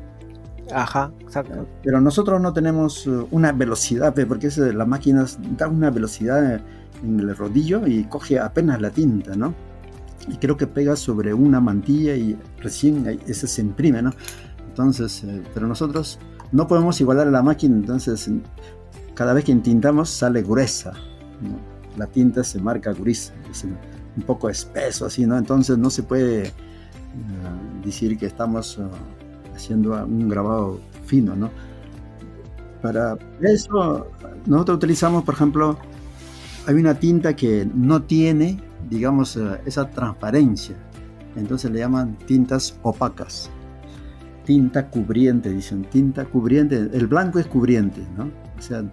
[0.71, 1.67] Ajá, exacto.
[1.83, 6.61] Pero nosotros no tenemos uh, una velocidad, porque es, la máquina da una velocidad
[7.03, 9.55] en el rodillo y coge apenas la tinta, ¿no?
[10.29, 14.13] Y creo que pega sobre una mantilla y recién ese se imprime, ¿no?
[14.69, 16.19] Entonces, eh, pero nosotros
[16.53, 18.31] no podemos igualar a la máquina, entonces
[19.15, 20.93] cada vez que intintamos sale gruesa,
[21.97, 25.37] la tinta se marca gruesa, es un poco espeso así, ¿no?
[25.37, 26.53] Entonces no se puede
[27.85, 28.89] decir que estamos uh,
[29.55, 31.51] haciendo un grabado fino, ¿no?
[32.81, 34.07] Para eso
[34.47, 35.79] nosotros utilizamos, por ejemplo,
[36.67, 40.77] hay una tinta que no tiene, digamos, uh, esa transparencia,
[41.37, 43.51] entonces le llaman tintas opacas.
[44.45, 48.25] Tinta cubriente, dicen, tinta cubriente, el blanco es cubriente, ¿no?
[48.59, 48.85] O sea,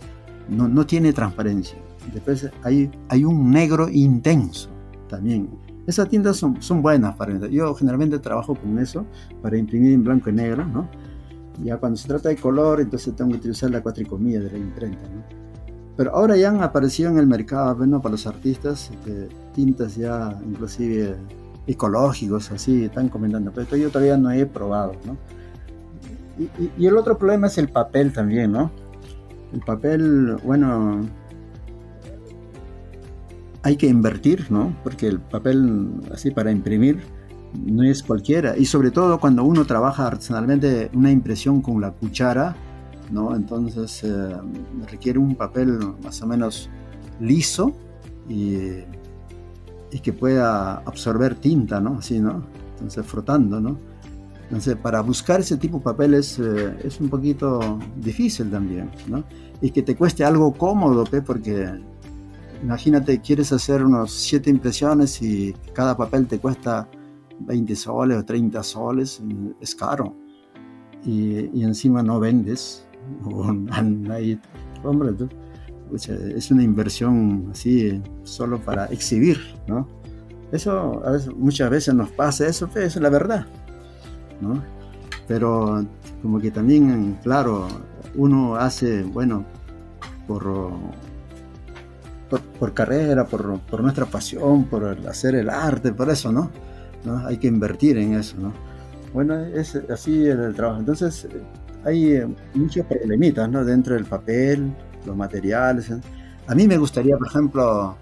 [0.47, 1.77] no, no tiene transparencia.
[2.13, 4.69] Después hay, hay un negro intenso
[5.09, 5.49] también
[5.89, 9.05] esas tintas son, son buenas para Yo generalmente trabajo con eso
[9.41, 10.87] para imprimir en blanco y negro, ¿no?
[11.63, 15.01] Ya cuando se trata de color, entonces tengo que utilizar la cuatricomía de la imprenta,
[15.09, 15.23] ¿no?
[15.97, 20.39] Pero ahora ya han aparecido en el mercado, bueno, para los artistas, este, tintas ya
[20.47, 21.17] inclusive
[21.67, 25.17] ecológicos, así, están comentando, pero yo todavía no he probado, ¿no?
[26.37, 28.71] Y, y, el otro problema es el papel también, ¿no?
[29.51, 31.01] El papel, bueno,
[33.63, 34.75] hay que invertir, ¿no?
[34.83, 36.99] Porque el papel así para imprimir
[37.65, 38.57] no es cualquiera.
[38.57, 42.55] Y sobre todo cuando uno trabaja artesanalmente una impresión con la cuchara,
[43.11, 43.35] ¿no?
[43.35, 44.35] Entonces eh,
[44.89, 46.69] requiere un papel más o menos
[47.19, 47.73] liso
[48.27, 48.83] y,
[50.01, 51.97] que pueda absorber tinta, ¿no?
[51.97, 52.43] Así, ¿no?
[52.75, 53.77] Entonces frotando, ¿no?
[54.43, 59.23] Entonces, para buscar ese tipo de papeles eh, es un poquito difícil también, ¿no?
[59.61, 61.69] Y que te cueste algo cómodo, porque
[62.63, 66.89] Imagínate, quieres hacer unos 7 impresiones y cada papel te cuesta
[67.39, 69.21] 20 soles o 30 soles,
[69.61, 70.15] es caro.
[71.05, 72.85] Y, encima no vendes.
[74.83, 75.11] hombre,
[75.93, 79.39] es una inversión así solo para exhibir.
[80.51, 81.01] Eso
[81.37, 83.45] muchas veces nos pasa, eso es la verdad.
[85.27, 85.85] Pero
[86.21, 87.67] como que también, claro,
[88.15, 89.45] uno hace, bueno,
[90.27, 90.51] por
[92.29, 96.51] por, carrera, por, por, nuestra pasión, por hacer el arte, por eso, ¿no?
[97.03, 97.25] ¿no?
[97.25, 98.53] Hay que invertir en eso, ¿no?
[99.13, 100.79] Bueno, es así el, trabajo.
[100.79, 101.27] Entonces,
[101.83, 103.65] hay eh, muchos problemitas, ¿no?
[103.65, 104.71] Dentro del papel,
[105.05, 105.89] los materiales.
[105.89, 105.99] ¿eh?
[106.47, 107.95] A mí me gustaría, por ejemplo,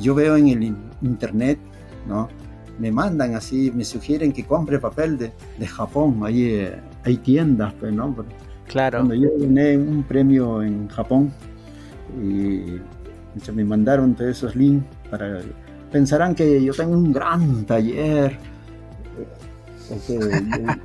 [0.00, 1.58] yo veo en el internet,
[2.06, 2.28] ¿no?
[2.78, 6.20] Me mandan así, me sugieren que compre papel de, de Japón.
[6.24, 8.14] Ahí eh, hay tiendas, pues, ¿no?
[8.68, 8.98] Claro.
[8.98, 11.32] Cuando yo gané un premio en Japón
[12.22, 12.78] y
[13.52, 15.40] me mandaron todos esos links para...
[15.90, 18.38] Pensarán que yo tengo un gran taller,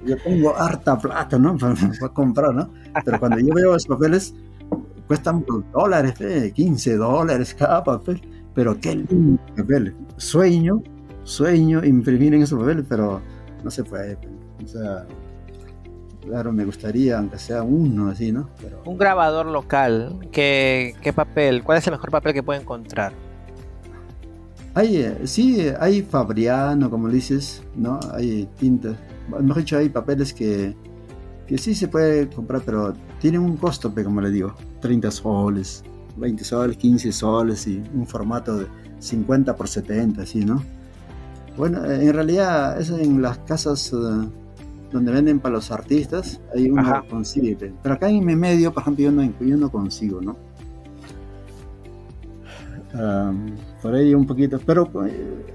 [0.06, 1.58] yo, tengo harta plata, ¿no?
[2.00, 2.70] Para, comprar, ¿no?
[3.04, 4.34] Pero cuando yo veo esos papeles,
[5.08, 6.14] cuestan dólares,
[6.54, 8.22] 15 dólares cada papel.
[8.54, 9.96] pero qué lindo papel.
[10.18, 10.84] Sueño,
[11.24, 13.22] sueño imprimir en esos papeles, pero
[13.64, 14.18] no se puede.
[16.22, 18.50] Claro, me gustaría, aunque sea uno así, ¿no?
[18.62, 18.82] Pero...
[18.86, 21.64] Un grabador local, ¿qué, ¿qué papel?
[21.64, 23.14] ¿Cuál es el mejor papel que puede encontrar?
[24.74, 28.00] Hay, eh, sí, hay Fabriano, como dices, ¿no?
[28.14, 28.96] Hay tintas.
[29.28, 30.76] Mejor dicho, hay papeles que,
[31.46, 35.84] que sí se puede comprar, pero tienen un costo, como le digo, 30 soles,
[36.16, 38.68] 20 soles, 15 soles y un formato de
[39.00, 40.64] 50 por 70, así, ¿no?
[41.58, 44.28] Bueno, en realidad, eso en las casas eh,
[44.92, 47.58] donde venden para los artistas, ahí uno consigue.
[47.82, 50.36] Pero acá en mi medio, por ejemplo, yo no, yo no consigo, ¿no?
[53.82, 54.92] por ahí un poquito, pero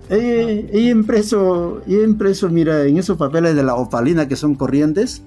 [0.08, 5.22] eh, he, impreso, he impreso, mira, en esos papeles de la opalina que son corrientes.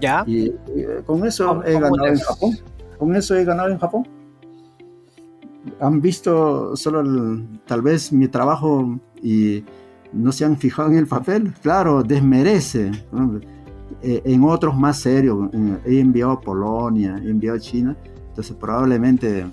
[0.00, 0.24] Ya.
[0.26, 2.58] Y, eh, con eso he ganado en Japón.
[2.98, 4.06] Con eso he ganado en Japón.
[5.80, 7.02] Han visto solo
[7.66, 9.64] tal vez mi trabajo y
[10.12, 11.52] no se han fijado en el papel.
[11.62, 12.90] Claro, desmerece.
[14.02, 15.50] Eh, en otros más serios,
[15.84, 17.96] he enviado a Polonia, he enviado a China,
[18.28, 19.44] entonces probablemente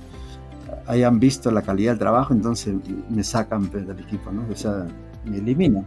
[0.87, 2.75] hayan visto la calidad del trabajo, entonces
[3.09, 4.43] me sacan pues, del equipo, ¿no?
[4.51, 4.85] O sea,
[5.25, 5.85] me eliminan.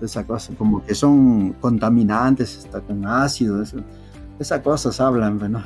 [0.00, 3.62] Esa cosa, como que son contaminantes, está con ácido,
[4.38, 5.62] esas cosas hablan, pues, ¿no?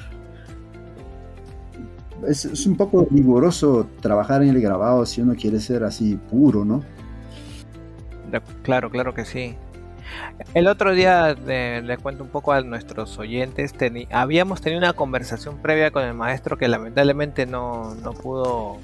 [2.26, 6.64] Es, es, un poco riguroso trabajar en el grabado si uno quiere ser así puro,
[6.64, 6.82] ¿no?
[8.62, 9.56] Claro, claro que sí.
[10.54, 13.74] El otro día le cuento un poco a nuestros oyentes,
[14.10, 18.78] habíamos tenido una conversación previa con el maestro que lamentablemente no, pudo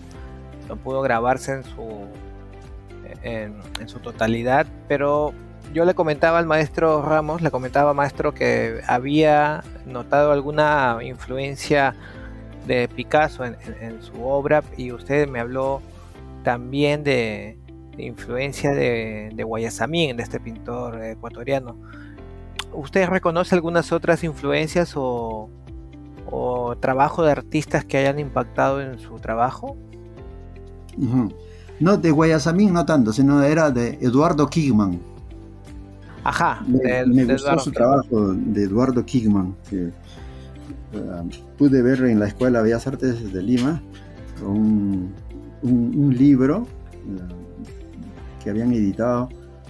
[0.69, 2.07] no pudo grabarse en su
[3.23, 5.33] en, su totalidad, pero
[5.73, 11.95] yo le comentaba al maestro Ramos, le comentaba al maestro que había notado alguna influencia
[12.67, 15.83] de Picasso en su obra y usted me habló
[16.45, 17.57] también de,
[18.05, 21.77] influencia de, de Guayasamín, de este pintor ecuatoriano.
[22.73, 25.49] ¿Usted reconoce algunas otras influencias o,
[26.81, 29.77] trabajo de artistas que hayan impactado en su trabajo?
[31.81, 35.01] No, de Guayasamín no tanto, sino era de Eduardo Kigman.
[36.25, 39.55] Ajá, me, gustó su trabajo de Eduardo Kigman.
[39.71, 43.81] Que, uh, pude ver en la Escuela de Bellas Artes de Lima
[44.45, 45.15] un,
[45.63, 46.67] un, libro
[47.07, 47.46] uh,
[48.47, 49.29] que habían editado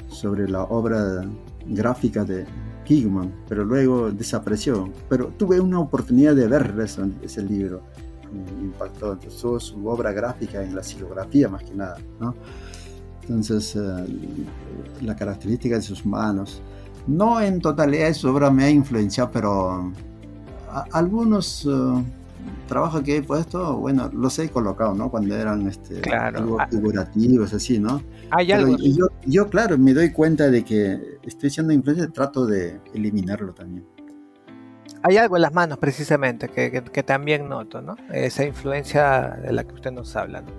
[0.08, 1.24] sobre la obra
[1.66, 2.44] gráfica de
[2.84, 4.92] Kigman, pero luego desapareció.
[5.08, 6.74] Pero tuve una oportunidad de ver
[7.22, 7.80] ese, libro,
[8.30, 9.14] me impactó.
[9.14, 12.34] Entonces, su obra gráfica en la silografía más que nada, ¿no?
[13.22, 14.06] Entonces, eh,
[15.00, 16.60] la característica de sus manos.
[17.06, 19.90] No en totalidad su obra me ha influenciado, pero
[20.92, 21.64] algunos...
[21.64, 22.04] Eh,
[22.68, 25.10] trabajo que he puesto, bueno, los he colocado, ¿no?
[25.10, 26.58] Cuando eran este, claro.
[26.58, 26.68] Ah.
[26.68, 28.02] figurativos, así, ¿no?
[28.30, 28.76] Hay algo.
[28.78, 33.86] Yo, yo, claro, me doy cuenta de que estoy siendo influencia, trato de eliminarlo también.
[35.02, 37.96] Hay algo en las manos, precisamente, que, que, también noto, ¿no?
[38.12, 40.50] Esa influencia de la que usted nos habla, ¿no?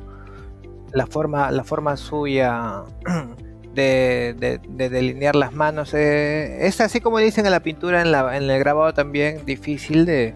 [0.93, 2.84] La forma, la forma suya
[3.73, 8.38] de, de, delinear las manos eh, es así como dicen en la pintura, en, la,
[8.38, 10.34] en el grabado también, difícil de,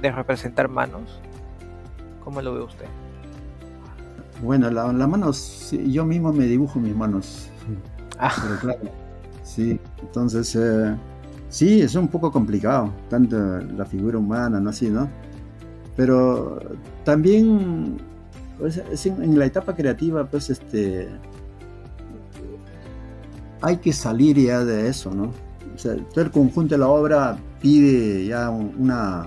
[0.00, 1.20] de representar manos.
[2.24, 2.86] ¿Cómo lo ve usted?
[4.44, 7.48] Bueno, las la manos, yo mismo me dibujo mis manos.
[8.18, 8.30] Ah.
[8.42, 8.80] Pero claro,
[9.42, 10.94] sí, entonces, eh,
[11.48, 14.68] sí, es un poco complicado, tanto la figura humana, ¿no?
[14.68, 15.08] Así, ¿no?
[15.96, 16.60] Pero
[17.04, 17.96] también,
[18.58, 21.08] pues, en la etapa creativa, pues, este,
[23.62, 25.30] hay que salir ya de eso, ¿no?
[25.74, 29.26] O sea, todo el conjunto de la obra pide ya una,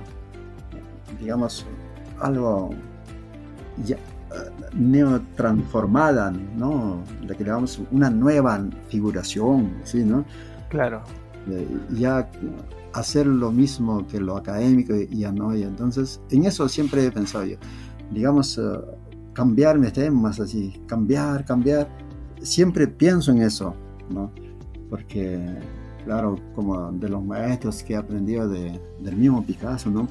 [1.19, 1.65] digamos,
[2.19, 2.69] algo
[3.83, 3.97] ya,
[4.73, 7.03] neotransformada, ¿no?
[7.25, 7.45] Le que
[7.91, 10.25] una nueva figuración, ¿sí, no?
[10.69, 11.01] Claro.
[11.49, 12.29] Eh, ya
[12.93, 17.45] hacer lo mismo que lo académico ya no, y entonces en eso siempre he pensado
[17.45, 17.57] yo,
[18.11, 18.81] digamos, uh,
[19.33, 21.87] cambiar mis temas así, cambiar, cambiar,
[22.41, 23.75] siempre pienso en eso,
[24.09, 24.31] ¿no?
[24.89, 25.39] Porque,
[26.05, 30.07] claro, como de los maestros que he aprendido de, del mismo Picasso, ¿no?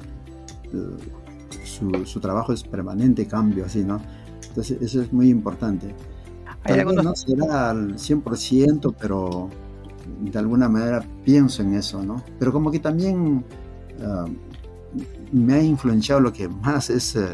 [1.63, 4.01] su, trabajo es permanente cambio, así, ¿no?
[4.57, 5.93] Entonces, eso es muy importante.
[6.63, 9.51] Tal vez no será al 100%, pero
[10.19, 12.23] de alguna manera pienso en eso, ¿no?
[12.39, 13.45] Pero como que también
[14.01, 14.25] ah,
[15.31, 17.27] me ha influenciado lo que más es eh,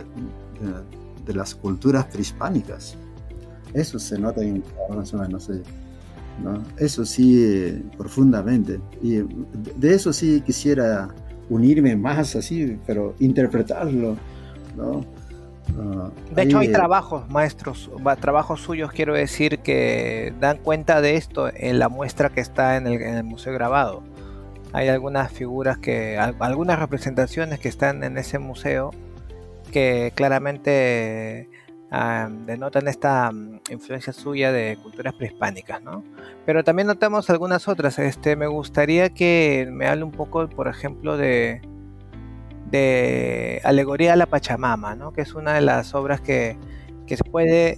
[1.25, 2.97] de, las culturas prehispánicas.
[3.73, 5.61] Eso se nota en no sé.
[6.43, 6.61] ¿no?
[6.77, 8.81] Eso sí, profundamente.
[9.01, 9.21] Y
[9.79, 11.07] de eso sí quisiera
[11.49, 14.17] unirme más así, pero interpretarlo,
[14.75, 15.22] ¿no?
[16.31, 17.89] De hecho, hay trabajos, maestros,
[18.19, 22.87] trabajos suyos, quiero decir, que dan cuenta de esto en la muestra que está en
[22.87, 24.03] el, museo grabado.
[24.73, 28.91] Hay algunas figuras que, algunas representaciones que están en ese museo
[29.71, 31.49] que claramente
[31.91, 36.03] ah, denotan esta mm, influencia suya de culturas prehispánicas, ¿no?
[36.45, 37.97] Pero también notamos algunas otras.
[37.99, 41.61] Este, me gustaría que me hable un poco, por ejemplo, de,
[42.73, 45.13] de Alegoría a la Pachamama, ¿no?
[45.13, 46.57] que es una de las obras que,
[47.07, 47.77] se puede,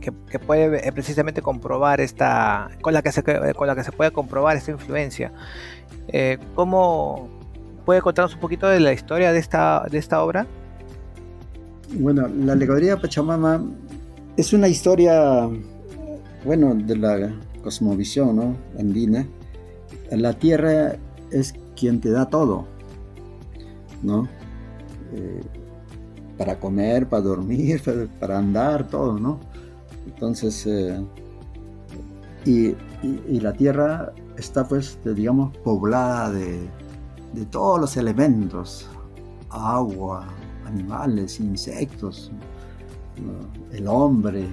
[0.00, 4.12] que, puede eh, precisamente comprobar esta, con la que se, con la que se puede
[4.12, 5.32] comprobar esta influencia.
[6.06, 7.28] Eh, ¿Cómo
[7.84, 10.46] puede contarnos un poquito de la historia de esta, de esta obra?
[11.94, 13.64] Bueno, la Alegoría Pachamama
[14.36, 15.48] es una historia,
[16.44, 17.34] bueno, de la
[17.64, 18.56] cosmovisión ¿no?
[18.78, 19.26] andina.
[20.12, 20.94] La tierra
[21.32, 22.70] es quien te da todo
[24.02, 24.28] ¿no?
[25.12, 25.40] Eh,
[26.38, 27.82] para comer, para dormir,
[28.20, 29.40] para, andar, todo, ¿no?
[30.06, 31.04] Entonces, eh,
[32.44, 32.74] y,
[33.40, 36.68] la tierra está pues, digamos, poblada de,
[37.50, 38.88] todos los elementos,
[39.50, 40.26] agua,
[40.66, 42.30] animales, insectos,
[43.72, 44.46] el hombre,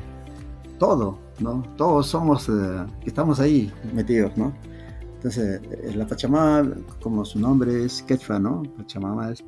[0.78, 1.64] todo, ¿no?
[1.78, 4.54] Todos somos, eh, estamos ahí metidos, ¿no?
[5.20, 8.63] Entonces, eh, la Pachamama, como su nombre es Ketfa, ¿no?
[8.78, 9.43] Pachamama es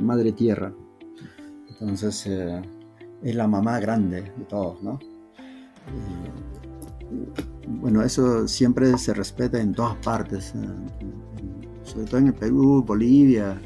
[0.00, 0.72] madre tierra.
[1.68, 2.62] Entonces, eh,
[3.24, 4.98] es la mamá grande de todos, ¿no?
[7.66, 10.52] bueno, eso siempre se respeta en todas partes,
[11.82, 13.58] sobre todo en el Perú, Bolivia,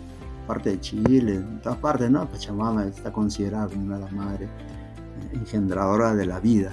[0.46, 2.26] parte de Chile, en todas partes, ¿no?
[2.28, 6.72] Pachamama está considerada como una de las madres eh, engendradoras de la vida.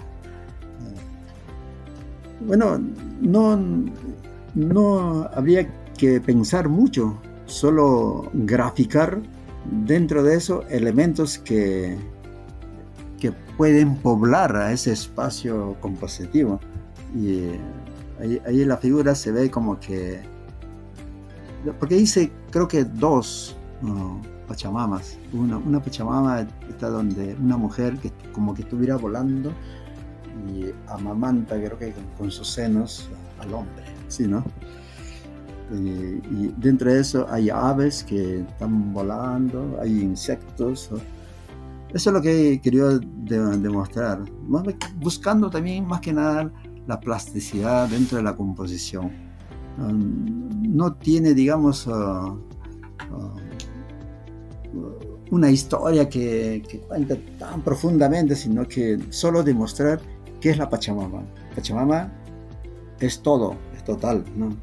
[2.41, 2.80] Bueno,
[3.21, 3.59] no,
[4.55, 9.19] no habría que pensar mucho, solo graficar
[9.85, 11.97] dentro de eso elementos que,
[13.19, 16.59] que pueden poblar a ese espacio compositivo.
[17.15, 20.21] Y eh, ahí, en la figura se ve como que,
[21.79, 23.55] porque dice creo que dos
[24.47, 25.17] pachamamas.
[25.33, 29.51] Una, una pachamama está donde una mujer que como que estuviera volando
[30.47, 33.98] y amamanta creo que con sus senos al hombre.
[34.10, 34.43] Sí, ¿no?
[35.72, 40.89] y dentro de eso hay aves que están volando, hay insectos.
[41.93, 44.22] Eso es lo que querido demostrar,
[44.97, 46.51] buscando también más que nada
[46.88, 49.12] la plasticidad dentro de la composición.
[49.78, 53.39] No tiene, digamos, uh, uh,
[55.32, 60.01] una historia que, que cuenta tan profundamente, sino que solo demostrar
[60.41, 61.24] qué es la Pachamama.
[61.55, 62.12] Pachamama
[62.99, 63.55] es todo,
[63.89, 64.55] total, ¿no?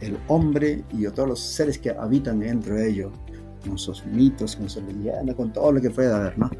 [0.00, 3.12] el hombre y todos los seres que habitan dentro de ellos,
[3.66, 6.50] con sus mitos, con su leyenda, con todo lo que pueda haber, ¿no?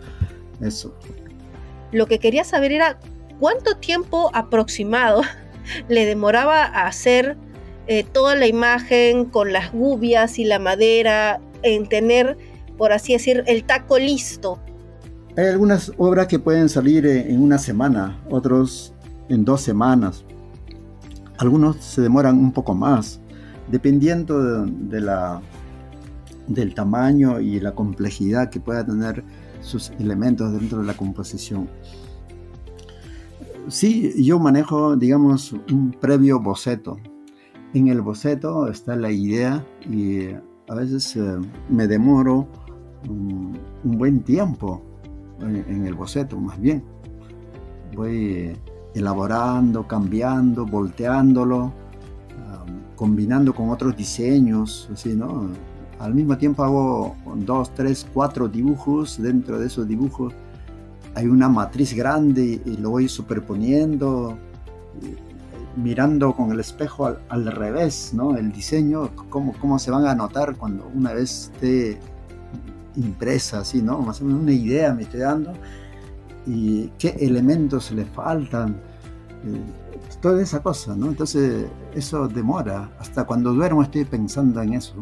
[0.60, 0.94] Eso.
[1.90, 3.00] Lo que quería saber era
[3.40, 5.22] cuánto tiempo aproximado
[5.88, 7.36] le demoraba a hacer
[7.88, 12.38] eh, toda la imagen con las gubias y la madera, en tener,
[12.78, 14.60] por así decir, el taco listo.
[15.36, 18.94] Hay algunas obras que pueden salir en una semana, otros
[19.28, 20.24] en dos semanas,
[21.42, 23.20] algunos se demoran un poco más,
[23.68, 25.42] dependiendo de, la,
[26.46, 29.24] del tamaño y la complejidad que pueda tener
[29.60, 31.68] sus elementos dentro de la composición.
[33.68, 36.98] Sí, yo manejo, digamos, un previo boceto.
[37.74, 40.28] En el boceto está la idea y
[40.68, 41.38] a veces eh,
[41.68, 42.46] me demoro
[43.08, 44.80] un, buen tiempo
[45.40, 46.84] en, en, el boceto, más bien.
[47.96, 48.54] Voy
[48.94, 51.72] elaborando, cambiando, volteándolo,
[52.96, 55.48] combinando con otros diseños, así, ¿no?
[55.98, 60.32] Al mismo tiempo hago dos, tres, cuatro dibujos, dentro de esos dibujos
[61.14, 64.36] hay una matriz grande y lo voy superponiendo,
[65.76, 68.36] mirando con el espejo al, revés, ¿no?
[68.36, 71.98] El diseño, cómo, cómo se van a notar cuando una vez esté
[72.96, 74.00] impresa, así, ¿no?
[74.00, 75.52] Más o menos una idea me estoy dando
[76.46, 78.80] y qué elementos le faltan,
[79.44, 79.60] eh,
[80.20, 81.08] toda esa cosa, ¿no?
[81.08, 84.94] Entonces eso demora, hasta cuando duermo estoy pensando en eso,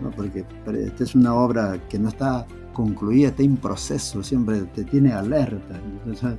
[0.00, 0.10] ¿no?
[0.10, 5.12] porque esta es una obra que no está concluida, está en proceso, siempre te tiene
[5.12, 5.80] alerta.
[6.04, 6.38] Entonces,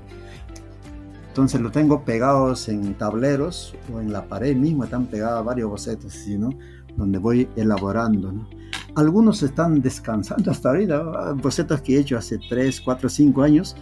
[1.30, 6.16] entonces lo tengo pegados en tableros o en la pared mismo, están pegados varios bocetos,
[6.38, 6.50] ¿no?
[6.96, 8.32] donde voy elaborando.
[8.32, 8.48] ¿no?
[8.96, 13.76] Algunos están descansando hasta ahorita, bocetos que he hecho hace 3, 4, 5 años,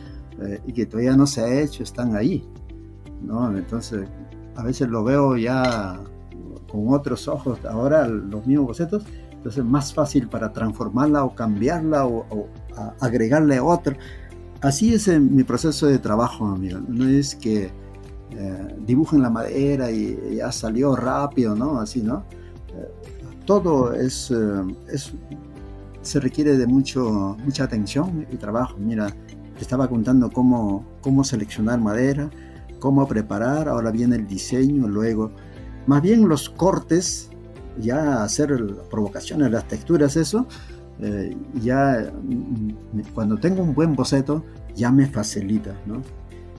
[0.46, 2.48] eh, y que todavía no se ha hecho, están ahí.
[3.22, 3.56] ¿no?
[3.56, 4.08] Entonces,
[4.56, 6.00] a veces lo veo ya
[6.72, 12.06] con otros ojos, ahora los mismos bocetos, Entonces es más fácil para transformarla o cambiarla
[12.06, 12.48] o,
[13.00, 13.98] agregarle otra.
[14.62, 16.80] Así es mi proceso de trabajo, amigo.
[16.88, 17.72] No es que
[18.32, 21.80] eh, dibujen la madera y ya salió rápido, ¿no?
[21.80, 22.24] Así, ¿no?
[22.70, 22.88] Eh,
[23.46, 25.12] todo es, eh, es,
[26.02, 28.78] se requiere de mucho, mucha atención y trabajo.
[28.78, 29.14] Mira,
[29.62, 32.32] te estaba contando cómo, cómo seleccionar madera,
[32.80, 35.30] cómo preparar, ahora viene el diseño, luego,
[35.86, 37.30] más bien los cortes
[37.78, 38.58] ya hacer
[38.90, 40.48] provocaciones, las texturas, eso,
[41.00, 44.44] eh, ya mm, cuando tengo un buen boceto,
[44.76, 46.02] ya me facilita, ¿no?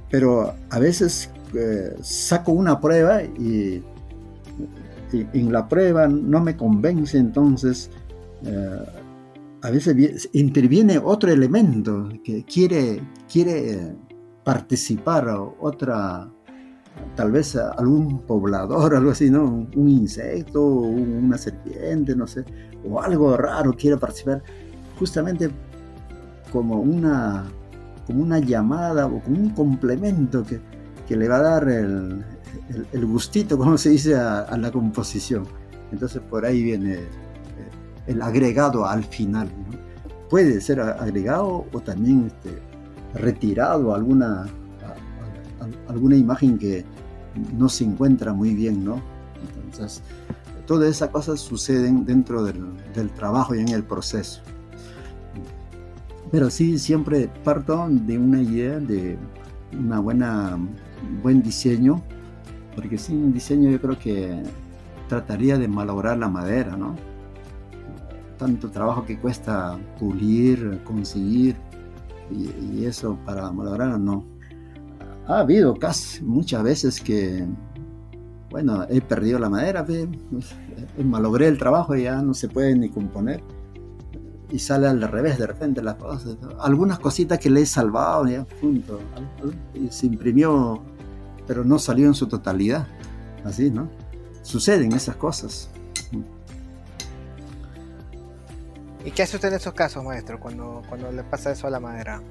[0.09, 3.83] Pero a veces eh, saco una prueba y,
[5.13, 7.91] en la prueba no me convence, entonces
[8.45, 9.02] eh,
[9.63, 13.01] a veces interviene otro elemento que quiere,
[13.31, 13.97] quiere
[14.45, 15.29] participar,
[15.61, 16.29] otra,
[17.15, 19.69] tal vez algún poblador, algo así, ¿no?
[19.75, 22.45] Un insecto, una serpiente, no sé,
[22.89, 24.43] o algo raro quiere participar,
[24.99, 25.51] justamente
[26.51, 27.45] como una,
[28.07, 30.61] como una llamada o como un complemento que,
[31.07, 32.25] que le va a dar el,
[32.93, 35.45] el, gustito, como se dice, a, la composición.
[35.93, 37.01] Entonces por ahí viene
[38.07, 39.51] el agregado al final.
[40.31, 42.59] Puede ser agregado o también este,
[43.15, 44.47] retirado alguna
[45.89, 46.85] alguna imagen que
[47.57, 49.01] no se encuentra muy bien, ¿no?
[49.65, 50.03] Entonces,
[50.67, 54.43] todas esas cosas suceden dentro del, trabajo y en el proceso.
[56.31, 59.19] Pero sí, siempre parto de una idea de
[59.79, 60.59] una buena,
[61.23, 62.03] buen diseño,
[62.75, 64.43] porque sin diseño yo creo que
[65.09, 66.97] trataría de malograr la madera, ¿no?
[68.43, 71.55] Tanto trabajo que cuesta pulir, conseguir,
[72.29, 74.25] y, y eso para malograr no
[75.27, 77.47] ha habido casi muchas veces que,
[78.51, 79.87] bueno, he perdido la madera,
[81.05, 83.43] malogré el trabajo y ya no se puede ni componer.
[84.51, 86.37] Y sale al revés de repente las cosas.
[86.61, 88.99] Algunas cositas que le he salvado, ya, punto.
[89.73, 90.83] Y se imprimió,
[91.47, 92.87] pero no salió en su totalidad.
[93.45, 93.89] Así, ¿no?
[94.43, 95.71] Suceden esas cosas.
[99.05, 101.81] ¿Y qué hace usted en esos casos, maestro, cuando, cuando le pasa eso a la
[101.81, 102.23] madera?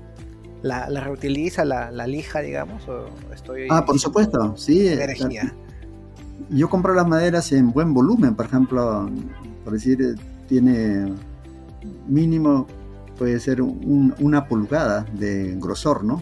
[0.61, 2.87] la, reutiliza, la, lija, digamos?
[2.87, 4.87] O estoy ah, por supuesto, sí.
[4.87, 5.53] Energía.
[6.49, 9.09] Yo compro las maderas en buen volumen, por ejemplo,
[9.63, 10.15] por decir,
[10.47, 11.13] tiene
[12.07, 12.67] mínimo,
[13.17, 16.21] puede ser una pulgada de grosor, ¿no?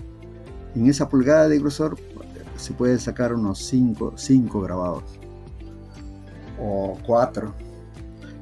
[0.76, 1.98] En esa pulgada de grosor
[2.58, 5.04] se puede sacar unos 5 cinco, grabados
[6.62, 7.69] o 4.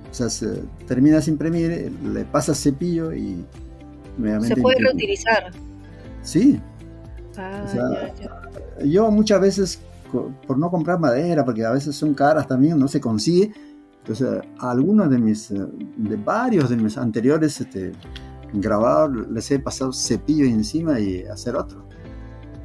[0.10, 3.46] O sea, se, terminas de imprimir, le pasas cepillo y...
[4.42, 5.52] Se puede reutilizar.
[6.24, 6.60] Sí.
[7.38, 7.66] Ah,
[8.84, 9.80] yo muchas veces,
[10.12, 13.52] por no comprar madera, porque a veces son caras también, no se consigue.
[14.00, 15.66] Entonces, a algunos de mis, eh,
[15.98, 17.92] de varios de mis anteriores este,
[18.54, 21.86] grabados, les he pasado cepillo encima y hacer otro.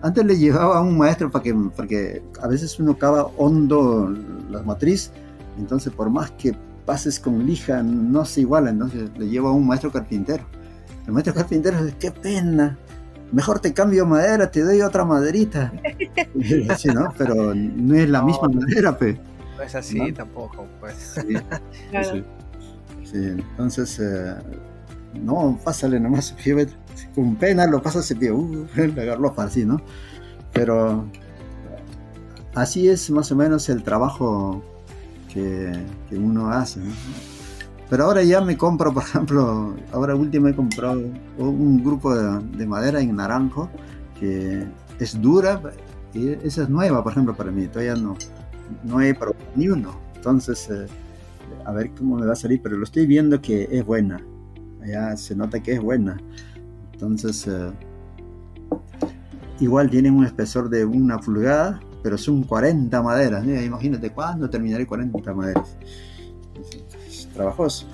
[0.03, 4.13] Antes le llevaba a un maestro para que, porque a veces uno cava hondo
[4.51, 5.13] la matriz,
[5.59, 9.67] entonces por más que pases con lija no se iguala, entonces le llevo a un
[9.67, 10.45] maestro carpintero.
[11.07, 12.79] El maestro carpintero dice, qué pena,
[13.33, 15.73] mejor te cambio madera, te doy otra maderita.
[16.77, 17.13] Sí, ¿no?
[17.17, 19.19] Pero no es la misma madera, pe.
[19.57, 21.15] No es así tampoco, pues.
[21.15, 21.37] Sí,
[22.03, 22.25] sí,
[23.05, 23.17] sí.
[23.17, 24.35] entonces, eh,
[25.21, 26.35] no, pásale nomás,
[27.15, 29.81] con pena lo pasas y uh, le agarró para así, ¿no?
[30.53, 31.07] Pero
[32.55, 34.63] así es más o menos el trabajo
[35.33, 35.73] que,
[36.09, 36.93] que uno hace, ¿no?
[37.93, 40.99] Pero ahora ya me compro, por ejemplo, ahora último he comprado
[41.37, 43.69] un grupo de, madera en naranjo
[44.19, 44.65] que
[44.99, 45.61] es dura
[46.15, 47.67] y esa es nueva, por ejemplo, para mí.
[47.67, 48.17] Todavía no,
[48.83, 49.95] no he probado ni uno.
[50.17, 50.87] Entonces, eh,
[51.67, 54.25] a ver cómo me va a salir, pero lo estoy viendo que es buena.
[54.87, 56.17] Ya se nota que es buena.
[56.95, 57.73] Entonces, eh,
[59.61, 63.45] igual tiene un espesor de una pulgada, pero son 40 maderas.
[63.45, 65.77] Imagínate cuándo terminaré 40 maderas
[67.33, 67.87] trabajoso.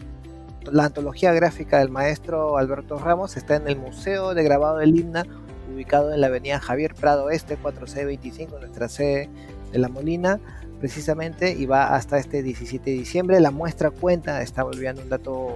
[0.71, 5.25] La antología gráfica del maestro Alberto Ramos está en el Museo de Grabado del Himna,
[5.73, 9.31] ubicado en la avenida Javier Prado Este, 4C25, nuestra sede
[9.73, 10.41] de La Molina,
[10.79, 13.41] precisamente, y va hasta este 17 de diciembre.
[13.41, 15.49] La muestra cuenta, está volviendo un dato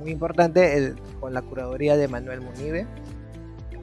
[0.00, 2.86] muy importante, con la curaduría de Manuel Munive.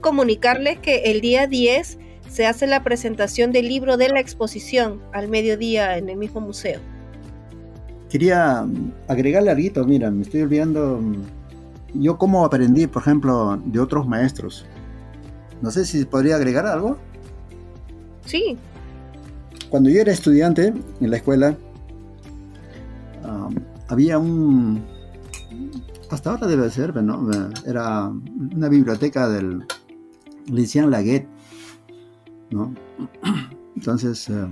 [0.02, 2.00] Comunicarles que el día 10
[2.30, 6.80] se hace la presentación del libro de la exposición al mediodía en el mismo museo
[8.16, 13.78] quería mm, agregarle algo, mira, me estoy olvidando, mm, yo cómo aprendí, por ejemplo, de
[13.78, 14.66] otros maestros.
[15.62, 16.98] No sé si podría agregar algo.
[18.26, 18.58] Sí.
[19.70, 21.58] Cuando yo era estudiante en la escuela,
[23.90, 24.82] había un,
[26.10, 27.30] hasta ahora debe ser, ¿no?
[27.66, 28.10] Era
[28.56, 29.66] una biblioteca del,
[30.48, 31.02] le decían la
[33.76, 34.48] Entonces, eh,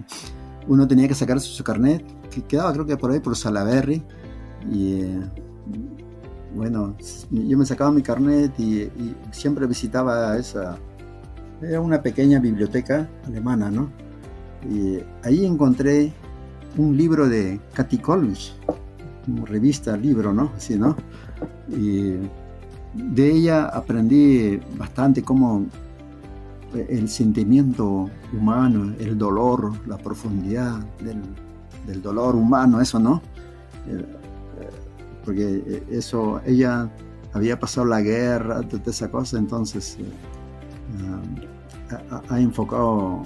[0.68, 4.04] uno tenía que sacar su, carnet, que quedaba creo que por ahí por Salaberry,
[4.72, 5.20] y eh,
[6.56, 6.96] bueno,
[7.32, 8.90] yo me sacaba mi carnet y,
[9.32, 10.78] siempre visitaba esa,
[11.62, 13.90] era una pequeña biblioteca alemana, ¿no?
[14.70, 16.14] Y ahí encontré
[16.78, 18.56] un libro de Katy Kolwich,
[19.28, 20.52] una revista, libro, ¿no?
[20.56, 20.96] Así, ¿no?
[21.70, 22.18] Y
[22.94, 25.66] de ella aprendí bastante cómo
[26.74, 33.22] el sentimiento humano, el dolor, la profundidad del, dolor humano, eso, ¿no?
[33.88, 34.06] Eh,
[35.24, 36.90] porque eso, ella
[37.34, 41.94] había pasado la guerra, toda esa cosa, entonces eh,
[42.30, 43.24] ha, enfocado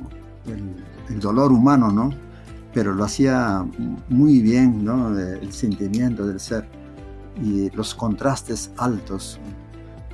[0.47, 2.11] el, dolor humano, ¿no?
[2.73, 3.65] Pero lo hacía
[4.09, 5.17] muy bien, ¿no?
[5.17, 6.67] El sentimiento del ser
[7.41, 9.39] y los contrastes altos,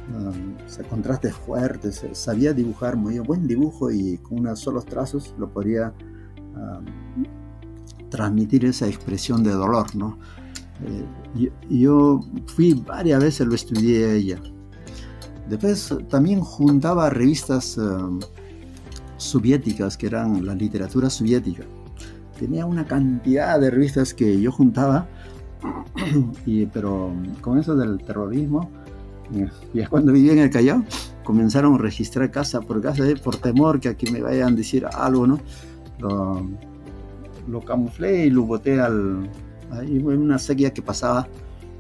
[0.09, 0.55] um,
[0.89, 5.93] contrastes fuertes, sabía dibujar muy buen dibujo y con unos solos trazos lo podía
[6.55, 6.85] um,
[8.09, 10.17] transmitir esa expresión de dolor, ¿no?
[10.85, 14.39] Eh, yo, fui varias veces, lo estudié a ella.
[15.49, 18.19] Después también juntaba revistas um,
[19.17, 21.63] soviéticas, que eran la literatura soviética.
[22.39, 25.07] Tenía una cantidad de revistas que yo juntaba
[26.45, 28.69] y, pero con eso del terrorismo,
[29.73, 30.83] ya cuando vivía en el Callao,
[31.23, 34.85] comenzaron a registrar casa por casa eh, por temor que aquí me vayan a decir
[34.85, 35.39] algo, ¿no?
[35.99, 36.47] Lo,
[37.47, 39.29] lo camuflé y lo boté al,
[39.71, 41.27] ahí en una sequía que pasaba.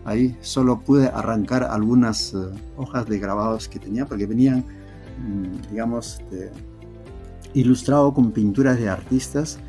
[0.05, 2.37] Ahí solo pude arrancar algunas eh,
[2.75, 6.51] hojas de grabados que tenía porque venían, mm, digamos, este,
[7.53, 9.59] ilustrado con pinturas de artistas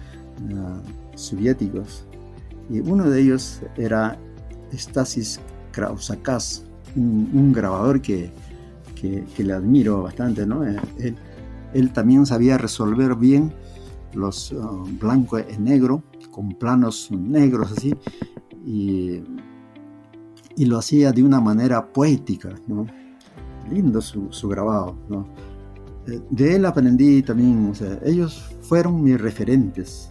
[0.50, 2.06] uh, soviéticos
[2.70, 4.18] y uno de ellos era
[4.72, 5.40] Stasis
[5.72, 6.64] Krausakas,
[6.96, 8.30] un, grabador que,
[9.38, 10.46] le admiro bastante.
[10.46, 10.64] ¿no?
[10.64, 11.14] Eh,
[11.74, 13.52] él, también sabía resolver bien
[14.14, 17.94] los uh, blanco y negro, con planos negros así,
[18.64, 19.22] y,
[20.56, 22.54] lo hacía de una manera poética.
[22.66, 22.86] ¿no?
[23.70, 24.96] Lindo su, grabado.
[25.08, 25.26] ¿no?
[26.06, 30.10] Eh, de él aprendí también, o sea, ellos fueron mis referentes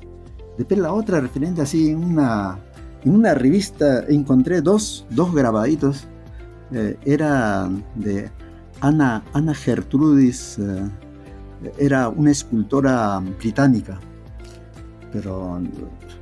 [0.57, 2.59] Después la otra referente así en una,
[3.03, 6.07] en una revista encontré dos, dos grabaditos.
[6.73, 8.31] Eh, era de
[8.81, 10.89] Ana, Ana Gertrudis, eh,
[11.77, 13.99] era una escultora británica.
[15.11, 15.61] Pero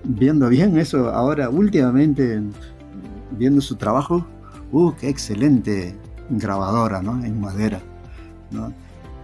[0.03, 2.41] viendo bien eso, ahora últimamente,
[3.37, 4.27] viendo su trabajo,
[4.71, 5.97] ¡uh, qué excelente
[6.29, 7.23] grabadora, ¿no?
[7.23, 7.81] En madera.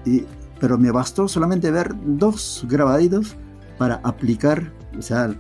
[0.06, 0.24] Y,
[0.62, 3.36] pero me bastó solamente ver dos grabaditos
[3.78, 5.36] para aplicar o sea,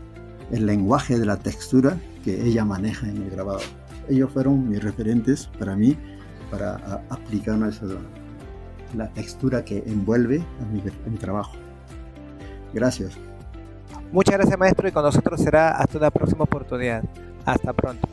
[0.51, 3.61] el lenguaje de la textura que ella maneja en el grabado.
[4.09, 5.97] Ellos fueron mis referentes para mí,
[6.49, 7.57] para aplicar
[8.95, 11.53] la textura que envuelve a mi, a mi trabajo.
[12.73, 13.17] Gracias.
[14.11, 17.03] Muchas gracias maestro y con nosotros será hasta una próxima oportunidad.
[17.45, 18.07] Hasta pronto.